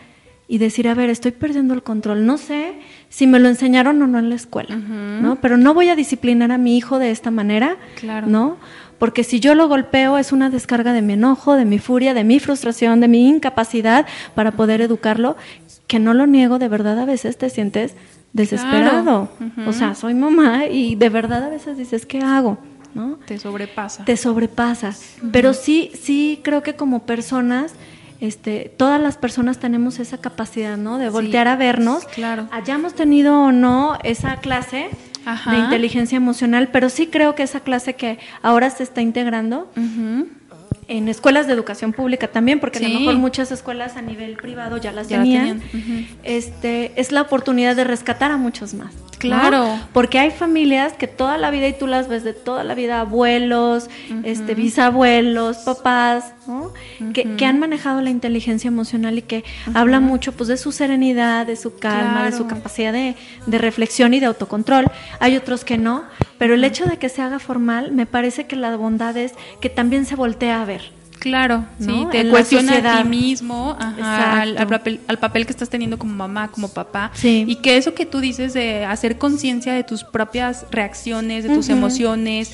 [0.49, 2.27] y decir, a ver, estoy perdiendo el control.
[2.27, 2.75] No sé
[3.13, 5.37] si me lo enseñaron o no en la escuela, ¿no?
[5.37, 8.27] Pero no voy a disciplinar a mi hijo de esta manera, Claro.
[8.27, 8.57] ¿no?
[8.99, 12.25] Porque si yo lo golpeo es una descarga de mi enojo, de mi furia, de
[12.25, 15.37] mi frustración, de mi incapacidad para poder educarlo,
[15.89, 17.95] que no lo niego, de verdad a veces te sientes
[18.33, 19.29] desesperado.
[19.67, 22.57] O sea, soy mamá y de verdad a veces dices, ¿qué hago?
[22.95, 23.19] ¿No?
[23.27, 24.05] Te sobrepasa.
[24.07, 24.95] te sobrepasa.
[25.33, 27.75] Pero sí, sí creo que como personas,
[28.23, 30.97] este, todas las personas tenemos esa capacidad, ¿no?
[30.99, 32.05] De voltear a vernos.
[32.07, 32.49] claro.
[32.53, 34.91] Hayamos tenido o no esa clase
[35.27, 35.51] Ajá.
[35.51, 40.29] de inteligencia emocional, pero sí creo que esa clase que ahora se está integrando Ujú.
[40.89, 42.93] En escuelas de educación pública también, porque a Sí.
[42.93, 46.17] lo mejor muchas escuelas a nivel privado ya las Ya tenían, tenían, ujú.
[46.25, 48.93] este, es la oportunidad de rescatar a muchos más.
[48.95, 49.03] ¿no?
[49.29, 49.79] Claro.
[49.93, 52.99] Porque hay familias que toda la vida, y tú las ves de toda la vida,
[53.01, 53.89] abuelos,
[54.25, 56.73] este, bisabuelos, papás, ¿no?
[57.13, 61.47] que, que han manejado la inteligencia emocional y que habla mucho pues de su serenidad,
[61.47, 62.57] de su calma, de su Claro.
[62.57, 63.15] capacidad de,
[63.47, 64.87] de reflexión y de autocontrol.
[65.21, 66.03] Hay otros que no,
[66.39, 69.69] pero el hecho de que se haga formal, me parece que la bondad es que
[69.69, 70.82] también se voltea a ver.
[71.23, 72.03] Claro, ¿no?
[72.03, 76.13] sí, te cuestiona a ti mismo, ajá, al, papel, al papel que estás teniendo como
[76.15, 77.45] mamá, como papá, Sí.
[77.47, 81.69] y que eso que tú dices de hacer conciencia de tus propias reacciones, de tus
[81.69, 82.51] emociones,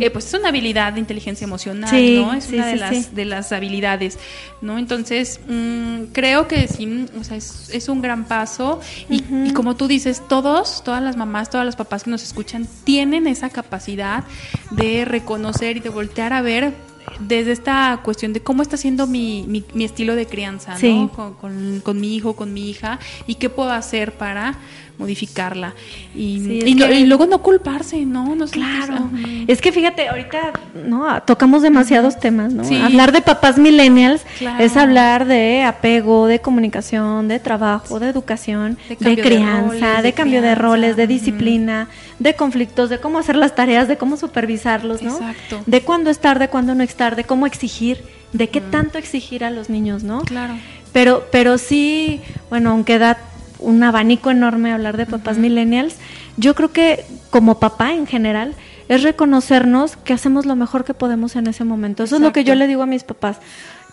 [0.00, 2.34] eh, pues es una habilidad de inteligencia emocional, Sí, ¿no?
[2.34, 4.18] Es sí, una de las de las habilidades,
[4.60, 4.76] ¿no?
[4.78, 9.52] Entonces mm, creo que sí, mm, o sea, es, es un gran paso y, y
[9.54, 13.48] como tú dices, todos, todas las mamás, todos los papás que nos escuchan tienen esa
[13.48, 14.24] capacidad
[14.72, 19.44] de reconocer y de voltear a ver desde esta cuestión de cómo está siendo mi,
[19.48, 20.92] mi, mi estilo de crianza, Sí.
[20.94, 21.08] ¿no?
[21.10, 24.58] Con, con- con mi hijo, con mi hija, y qué puedo hacer para
[25.00, 25.74] modificarla.
[26.14, 28.36] Y, Sí, es y, no- que- y luego no culparse, ¿no?
[28.36, 29.10] no Claro.
[29.48, 30.52] Es que fíjate, ahorita
[30.86, 32.64] no tocamos demasiados temas, ¿no?
[32.64, 32.76] Sí.
[32.76, 34.62] Hablar de papás millennials Claro.
[34.62, 39.62] es hablar de apego, de comunicación, de trabajo, de educación, De de, cambio de crianza,
[39.68, 41.88] roles, de, de cambio de roles, de disciplina,
[42.18, 45.12] de conflictos, de cómo hacer las tareas, de cómo supervisarlos, ¿no?
[45.12, 45.62] Exacto.
[45.66, 48.02] De cuándo estar, de cuándo no estar, de cómo exigir,
[48.34, 50.20] de qué tanto exigir a los niños, ¿no?
[50.22, 50.54] Claro.
[50.92, 52.20] Pero, pero sí,
[52.50, 53.16] bueno, aunque da
[53.60, 55.96] un abanico enorme hablar de papás millennials,
[56.36, 58.54] yo creo que como papá en general
[58.88, 62.02] es reconocernos que hacemos lo mejor que podemos en ese momento.
[62.02, 63.36] Eso es lo que yo le digo a mis papás,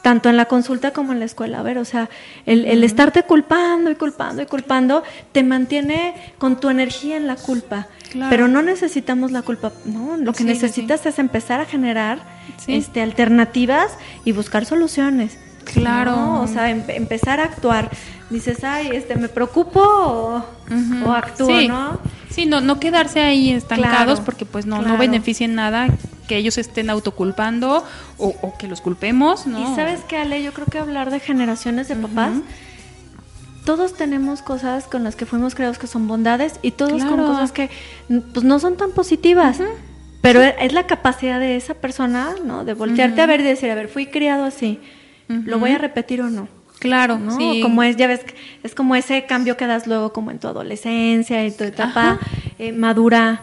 [0.02, 1.60] tanto en la consulta como en la escuela.
[1.60, 2.10] A ver, o sea,
[2.46, 5.04] el, el estarte culpando y culpando y culpando
[5.34, 7.88] te mantiene con tu energía en la culpa.
[8.12, 8.30] Claro.
[8.30, 10.16] Pero no necesitamos la culpa, ¿no?
[10.18, 10.62] Lo que Sí, sí, sí.
[10.64, 12.20] necesitas es empezar a generar
[12.58, 12.74] Sí.
[12.76, 13.92] este, alternativas
[14.26, 15.38] y buscar soluciones.
[15.74, 16.12] Claro.
[16.16, 16.42] ¿no?
[16.42, 17.90] O sea, em- empezar a actuar.
[18.30, 21.68] Dices, ay, este, me preocupo o, actúo, sí.
[21.68, 22.00] ¿no?
[22.30, 24.98] Sí, no, no quedarse ahí estancados Claro, porque pues no, no claro.
[25.00, 25.88] beneficia en nada
[26.28, 27.86] que ellos estén autoculpando
[28.18, 29.62] o, o que los culpemos, ¿no?
[29.72, 32.34] Y sabes qué, Ale, yo creo que hablar de generaciones de papás,
[33.66, 37.28] todos tenemos cosas con las que fuimos creados que son bondades y todos con Claro.
[37.28, 37.70] cosas que
[38.34, 39.60] pues no son tan positivas.
[40.22, 42.66] Pero es la capacidad de esa persona, ¿no?
[42.66, 44.80] De voltearte a ver y decir, a ver, fui criado así,
[45.28, 46.48] ¿lo voy a repetir o no?
[46.80, 47.36] Claro, ¿no?
[47.36, 47.62] sí.
[47.62, 48.22] Como es, ya ves,
[48.64, 52.20] es como ese cambio que das luego como en tu adolescencia y tu etapa
[52.60, 53.42] eh, madura,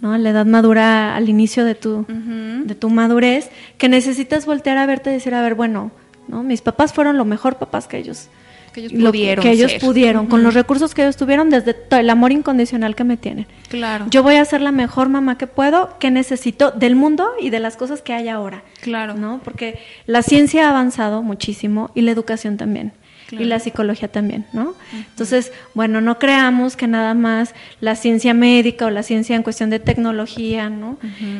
[0.00, 0.16] ¿no?
[0.16, 5.10] La edad madura al inicio de tu, de tu madurez, que necesitas voltear a verte
[5.10, 5.90] y decir, a ver, bueno,
[6.28, 6.42] ¿no?
[6.42, 8.28] Mis papás fueron lo mejor papás que ellos
[8.72, 9.80] que ellos lo pudieron que ellos ser.
[9.80, 13.46] pudieron, con los recursos que ellos tuvieron, desde el amor incondicional que me tienen.
[13.68, 14.06] Claro.
[14.10, 17.60] Yo voy a ser la mejor mamá que puedo, que necesito del mundo y de
[17.60, 18.62] las cosas que hay ahora.
[18.80, 19.14] Claro.
[19.14, 19.40] ¿no?
[19.44, 22.92] Porque la ciencia ha avanzado muchísimo y la educación también.
[23.28, 23.44] Claro.
[23.44, 24.74] Y la psicología también, ¿no?
[24.92, 29.70] Entonces, bueno, no creamos que nada más la ciencia médica o la ciencia en cuestión
[29.70, 30.98] de tecnología, ¿no?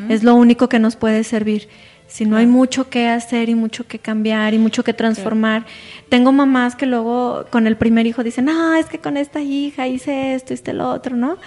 [0.09, 1.67] Es lo único que nos puede servir.
[2.13, 5.65] Si no hay mucho que hacer y mucho que cambiar y mucho que transformar.
[6.09, 9.87] Tengo mamás que luego con el primer hijo dicen, ah, es que con esta hija
[9.87, 11.39] hice esto, hice lo otro, ¿no?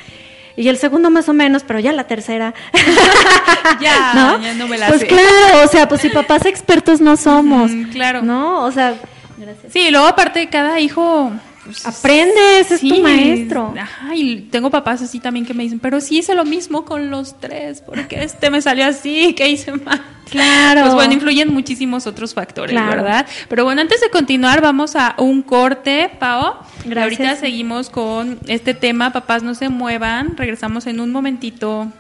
[0.56, 2.52] Y el segundo más o menos, pero ya la tercera.
[3.80, 4.42] Ya, ¿no?
[4.42, 5.06] ya no me la pues sé.
[5.08, 7.70] claro, o sea, pues si papás expertos no somos.
[7.92, 8.22] Claro.
[8.22, 8.64] ¿No?
[8.64, 8.94] O sea,
[9.36, 9.72] gracias.
[9.72, 11.32] Sí, luego aparte cada hijo
[11.66, 13.74] pues, aprendes, es tu maestro.
[13.78, 17.10] Ajá, y tengo papás así también que me dicen, pero sí hice lo mismo con
[17.10, 20.00] los tres, porque este me salió así, que hice mal.
[20.30, 20.82] Claro.
[20.82, 23.26] Pues bueno, influyen muchísimos otros factores, ¿verdad?
[23.48, 26.60] Pero bueno, antes de continuar, vamos a un corte, Pao.
[26.84, 27.02] Gracias.
[27.02, 30.36] Ahorita seguimos con este tema, papás no se muevan.
[30.36, 31.92] Regresamos en un momentito.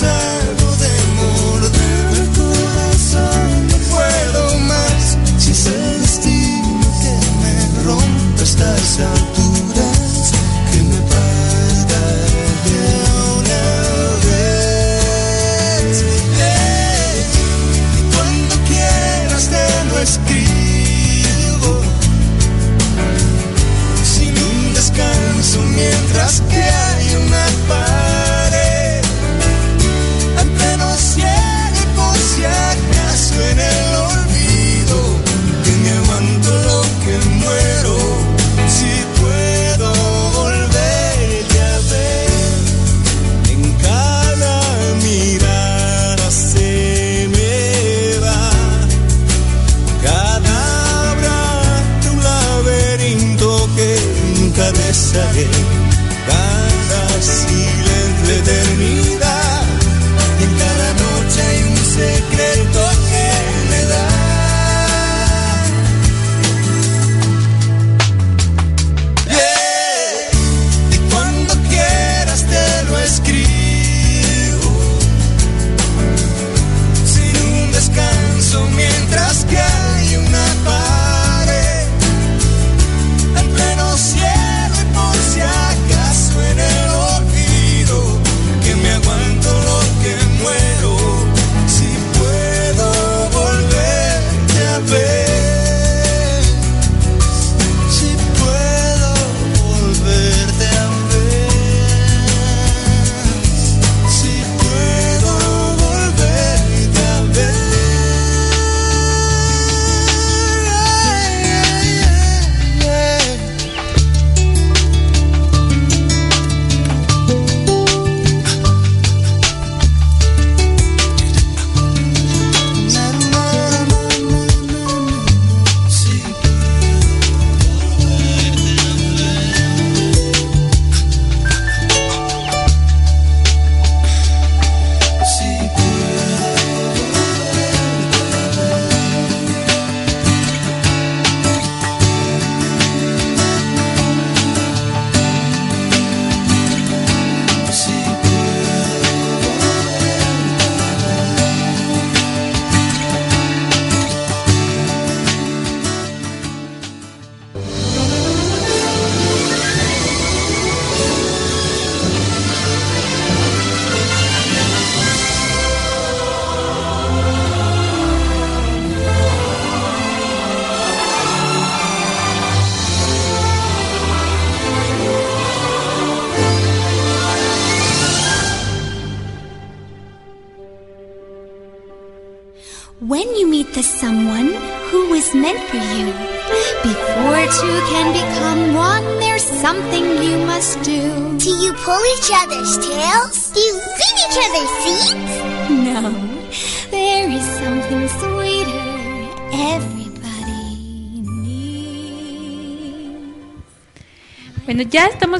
[0.00, 0.35] time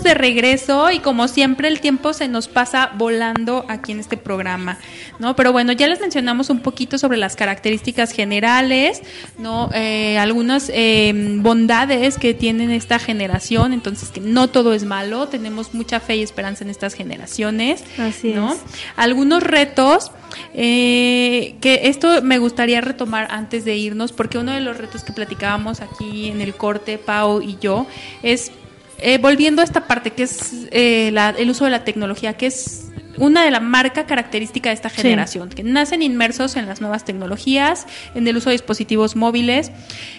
[0.07, 4.78] de regreso y como siempre el tiempo se nos pasa volando aquí en este programa,
[5.18, 5.36] ¿no?
[5.36, 9.02] Pero bueno, ya les mencionamos un poquito sobre las características generales,
[9.36, 9.68] ¿no?
[9.74, 15.74] Eh, algunas eh, bondades que tienen esta generación, entonces que no todo es malo, tenemos
[15.74, 18.52] mucha fe y esperanza en estas generaciones, Así ¿no?
[18.52, 18.61] es.
[18.96, 20.12] Algunos retos
[20.54, 25.12] eh, que esto me gustaría retomar antes de irnos, porque uno de los retos que
[25.12, 27.86] platicábamos aquí en el corte, Pau y yo,
[28.22, 28.52] es
[28.99, 32.47] eh, volviendo a esta parte que es eh, la- el uso de la tecnología, que
[32.47, 32.82] es
[33.18, 34.97] una de la marca característica de esta Sí.
[35.03, 39.70] generación, que nacen inmersos en las nuevas tecnologías, en el uso de dispositivos móviles,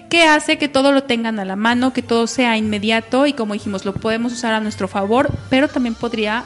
[0.10, 3.54] que hace que todo lo tengan a la mano, que todo sea inmediato y como
[3.54, 6.44] dijimos, lo podemos usar a nuestro favor, pero también podría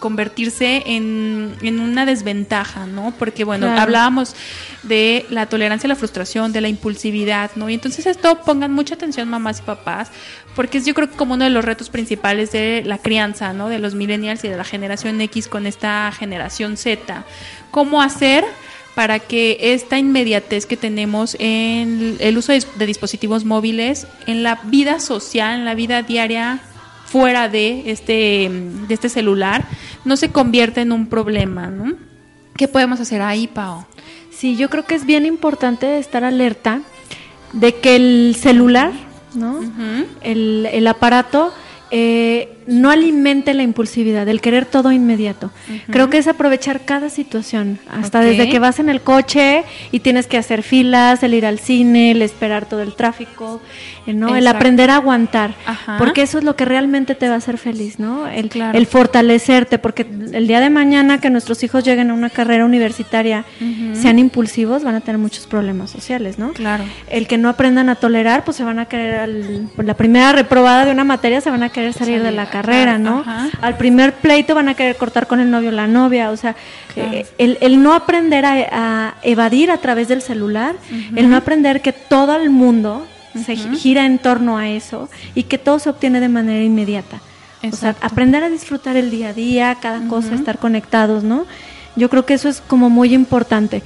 [0.00, 3.12] convertirse en, en una desventaja, ¿no?
[3.18, 3.82] Porque, bueno, Claro.
[3.82, 4.34] hablábamos
[4.82, 7.68] de la tolerancia a la frustración, de la impulsividad, ¿no?
[7.68, 10.10] Y entonces esto pongan mucha atención mamás y papás,
[10.56, 13.68] porque es yo creo que como uno de los retos principales de la crianza, ¿no?
[13.68, 17.24] De los millennials y de la generación X con esta generación Z.
[17.70, 18.44] ¿Cómo hacer
[18.94, 24.60] para que esta inmediatez que tenemos en el uso de, de dispositivos móviles, en la
[24.64, 26.60] vida social, en la vida diaria,
[27.10, 28.48] fuera de este,
[28.86, 29.64] de este celular,
[30.04, 31.94] no se convierta en un problema, ¿no?
[32.56, 33.84] ¿Qué podemos hacer ahí, Pao?
[34.30, 36.82] Sí, yo creo que es bien importante estar alerta
[37.52, 38.92] de que el celular,
[39.34, 39.60] ¿no?
[40.22, 41.52] El, el aparato
[41.90, 45.50] eh, no alimente la impulsividad, el querer todo inmediato.
[45.90, 50.26] Creo que es aprovechar cada situación, hasta desde que vas en el coche y tienes
[50.26, 53.60] que hacer filas, el ir al cine, el esperar todo el tráfico,
[54.06, 54.36] eh, ¿no?
[54.36, 55.96] El aprender a aguantar, Ajá.
[55.98, 58.26] porque eso es lo que realmente te va a hacer feliz, ¿no?
[58.28, 58.76] El, Claro.
[58.78, 63.44] el fortalecerte, porque el día de mañana que nuestros hijos lleguen a una carrera universitaria,
[63.94, 66.52] sean impulsivos, van a tener muchos problemas sociales, ¿no?
[66.52, 66.84] Claro.
[67.08, 70.32] el que no aprendan a tolerar, pues se van a querer, al- por la primera
[70.32, 73.20] reprobada de una materia, se van a querer salir, de Salir, la claro, carrera, ¿no?
[73.20, 73.48] ajá.
[73.62, 76.54] Al primer pleito van a querer cortar con el novio o la novia, o sea,
[76.94, 77.12] Claro.
[77.12, 80.74] eh, el, el no aprender a, a evadir a través del celular,
[81.16, 83.06] el no aprender que todo el mundo
[83.44, 87.20] se gi- gira en torno a eso y que todo se obtiene de manera inmediata.
[87.62, 91.44] O sea, aprender a disfrutar el día a día, cada cosa, estar conectados, ¿no?
[91.94, 93.82] Yo creo que eso es como muy importante.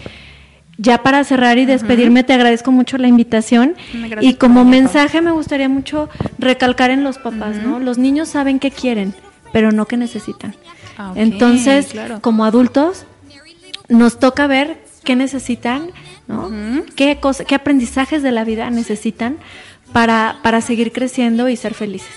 [0.77, 3.75] Ya para cerrar y despedirme, te agradezco mucho la invitación.
[4.21, 6.09] Y como mensaje me gustaría mucho
[6.39, 7.79] recalcar en los papás, ¿no?
[7.79, 9.15] Los niños saben qué quieren,
[9.53, 10.55] pero no qué necesitan.
[10.99, 12.21] Ah, Entonces, claro.
[12.21, 13.05] como adultos,
[13.89, 15.91] nos toca ver qué necesitan,
[16.27, 16.51] ¿no?
[16.97, 19.37] qué, cosa- qué aprendizajes de la vida necesitan
[19.93, 22.11] para, para seguir creciendo y ser felices.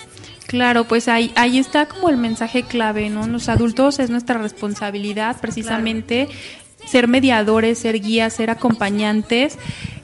[0.47, 3.27] Claro, pues ahí, ahí está como el mensaje clave, ¿no?
[3.27, 6.29] Los adultos es nuestra responsabilidad precisamente
[6.87, 9.57] ser mediadores, ser guías, ser acompañantes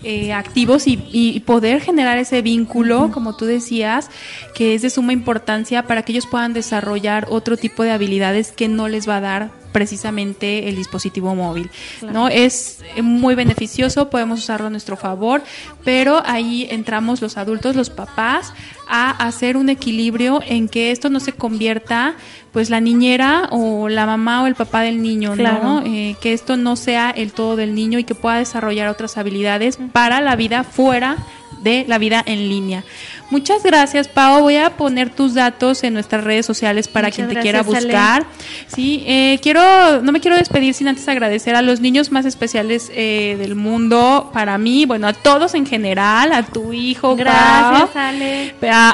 [0.04, 4.10] eh, activos y, y poder generar ese vínculo, como tú decías,
[4.54, 8.68] que es de suma importancia para que ellos puedan desarrollar otro tipo de habilidades que
[8.68, 11.70] no les va a dar precisamente el dispositivo móvil,
[12.02, 12.30] ¿no?
[12.30, 15.44] Es eh, muy beneficioso, podemos usarlo a nuestro favor,
[15.84, 18.54] pero ahí entramos los adultos, los papás,
[18.88, 22.16] a hacer un equilibrio en que esto no se convierta,
[22.52, 25.64] pues la niñera o la mamá o el papá del niño, Claro.
[25.64, 25.84] ¿no?
[25.86, 29.78] Eh, que esto no sea el todo del niño y que pueda desarrollar otras habilidades
[29.92, 31.18] para la vida fuera
[31.64, 32.84] de la vida en línea.
[33.30, 34.42] Muchas gracias, Pau.
[34.42, 37.68] Voy a poner tus datos en nuestras redes sociales para Muchas quien te quiera Ale.
[37.68, 38.26] buscar.
[38.68, 42.92] Sí, eh, quiero, no me quiero despedir sin antes agradecer a los niños más especiales
[42.94, 48.02] eh, del mundo, para mí, bueno, a todos en general, a tu hijo, Gracias, Pau,
[48.04, 48.54] Ale.
[48.70, 48.92] a,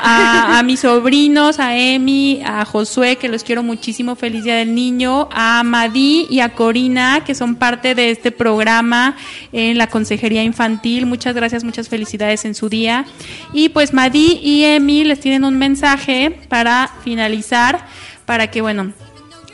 [0.56, 4.74] a- a mis sobrinos, a Emi, a Josué, que los quiero muchísimo, feliz día del
[4.74, 9.18] niño, a Madí y a Corina, que son parte de este programa
[9.52, 11.06] en la Consejería Infantil.
[11.08, 13.06] Muchas gracias, muchas felicidades en su día.
[13.54, 17.86] Y pues Madí y Emi les tienen un mensaje para finalizar,
[18.26, 18.94] para que, bueno,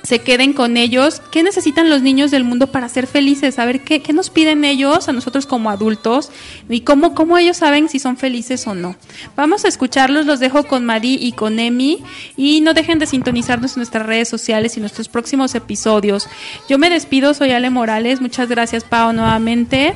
[0.06, 1.22] se queden con ellos.
[1.32, 3.60] ¿Qué necesitan los niños del mundo para ser felices?
[3.60, 6.32] A ver, ¿qué, qué nos piden ellos a nosotros como adultos?
[6.70, 8.96] Y cómo, cómo ellos saben si son felices o no.
[9.36, 12.04] Vamos a escucharlos, los dejo con Madi y con Emi.
[12.38, 16.28] Y no dejen de sintonizarnos en nuestras redes sociales y nuestros próximos episodios.
[16.70, 18.22] Yo me despido, soy Ale Morales.
[18.22, 19.94] Muchas gracias, Pau, nuevamente.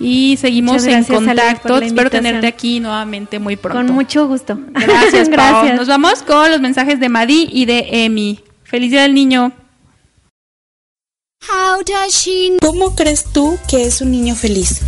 [0.00, 1.78] Y seguimos en contacto.
[1.78, 3.78] Espero tenerte aquí nuevamente muy pronto.
[3.78, 4.58] Con mucho gusto.
[4.72, 5.62] Gracias, Pau.
[5.62, 5.76] Gracias.
[5.76, 8.40] Nos vamos con los mensajes de Madi y de Emi.
[8.72, 9.52] Feliz día del niño.
[11.46, 14.80] How does she ¿Cómo crees tú que es un niño feliz?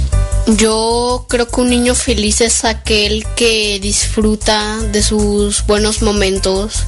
[0.57, 6.85] Yo creo que un niño feliz es aquel que disfruta de sus buenos momentos,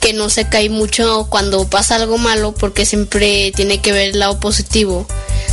[0.00, 4.18] que no se cae mucho cuando pasa algo malo porque siempre tiene que ver el
[4.18, 5.06] lado positivo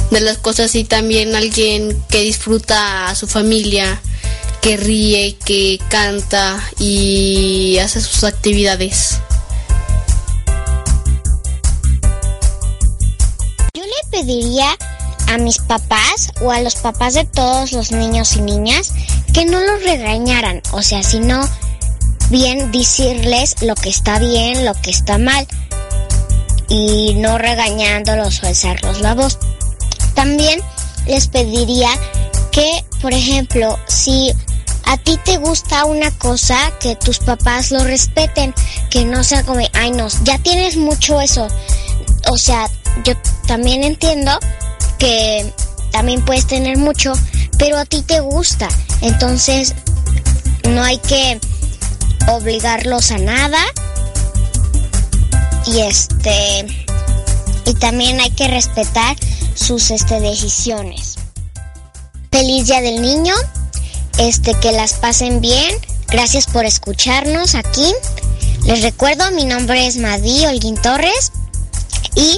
[0.09, 4.01] de las cosas y también alguien que disfruta a su familia,
[4.63, 9.19] que ríe, que canta y hace sus actividades.
[14.10, 14.78] Pediría
[15.28, 18.93] a mis papás o a los papás de todos los niños y niñas
[19.34, 21.47] que no los regañaran, o sea, sino
[22.30, 25.47] bien decirles lo que está bien, lo que está mal
[26.68, 29.38] y no regañándolos o alzarlos la voz.
[30.16, 30.62] También
[31.06, 31.89] les pediría
[32.52, 34.32] que, por ejemplo, si
[34.86, 38.54] a ti te gusta una cosa, que tus papás lo respeten,
[38.89, 41.47] que no sea como, ay no, ya tienes mucho eso.
[42.30, 42.70] O sea,
[43.04, 43.14] yo
[43.48, 44.32] también entiendo
[44.98, 45.54] que
[45.92, 47.14] también puedes tener mucho,
[47.58, 48.70] pero a ti te gusta.
[49.02, 49.76] Entonces,
[50.70, 51.39] no hay que
[52.28, 53.60] obligarlos a nada.
[55.66, 56.66] Y este
[57.66, 59.16] y también hay que respetar
[59.54, 61.16] sus este decisiones.
[62.32, 63.36] Feliz Día del Niño.
[64.18, 65.76] Este que las pasen bien.
[66.08, 67.94] Gracias por escucharnos aquí.
[68.66, 71.32] Les recuerdo, mi nombre es Madi Holguín Torres
[72.16, 72.38] y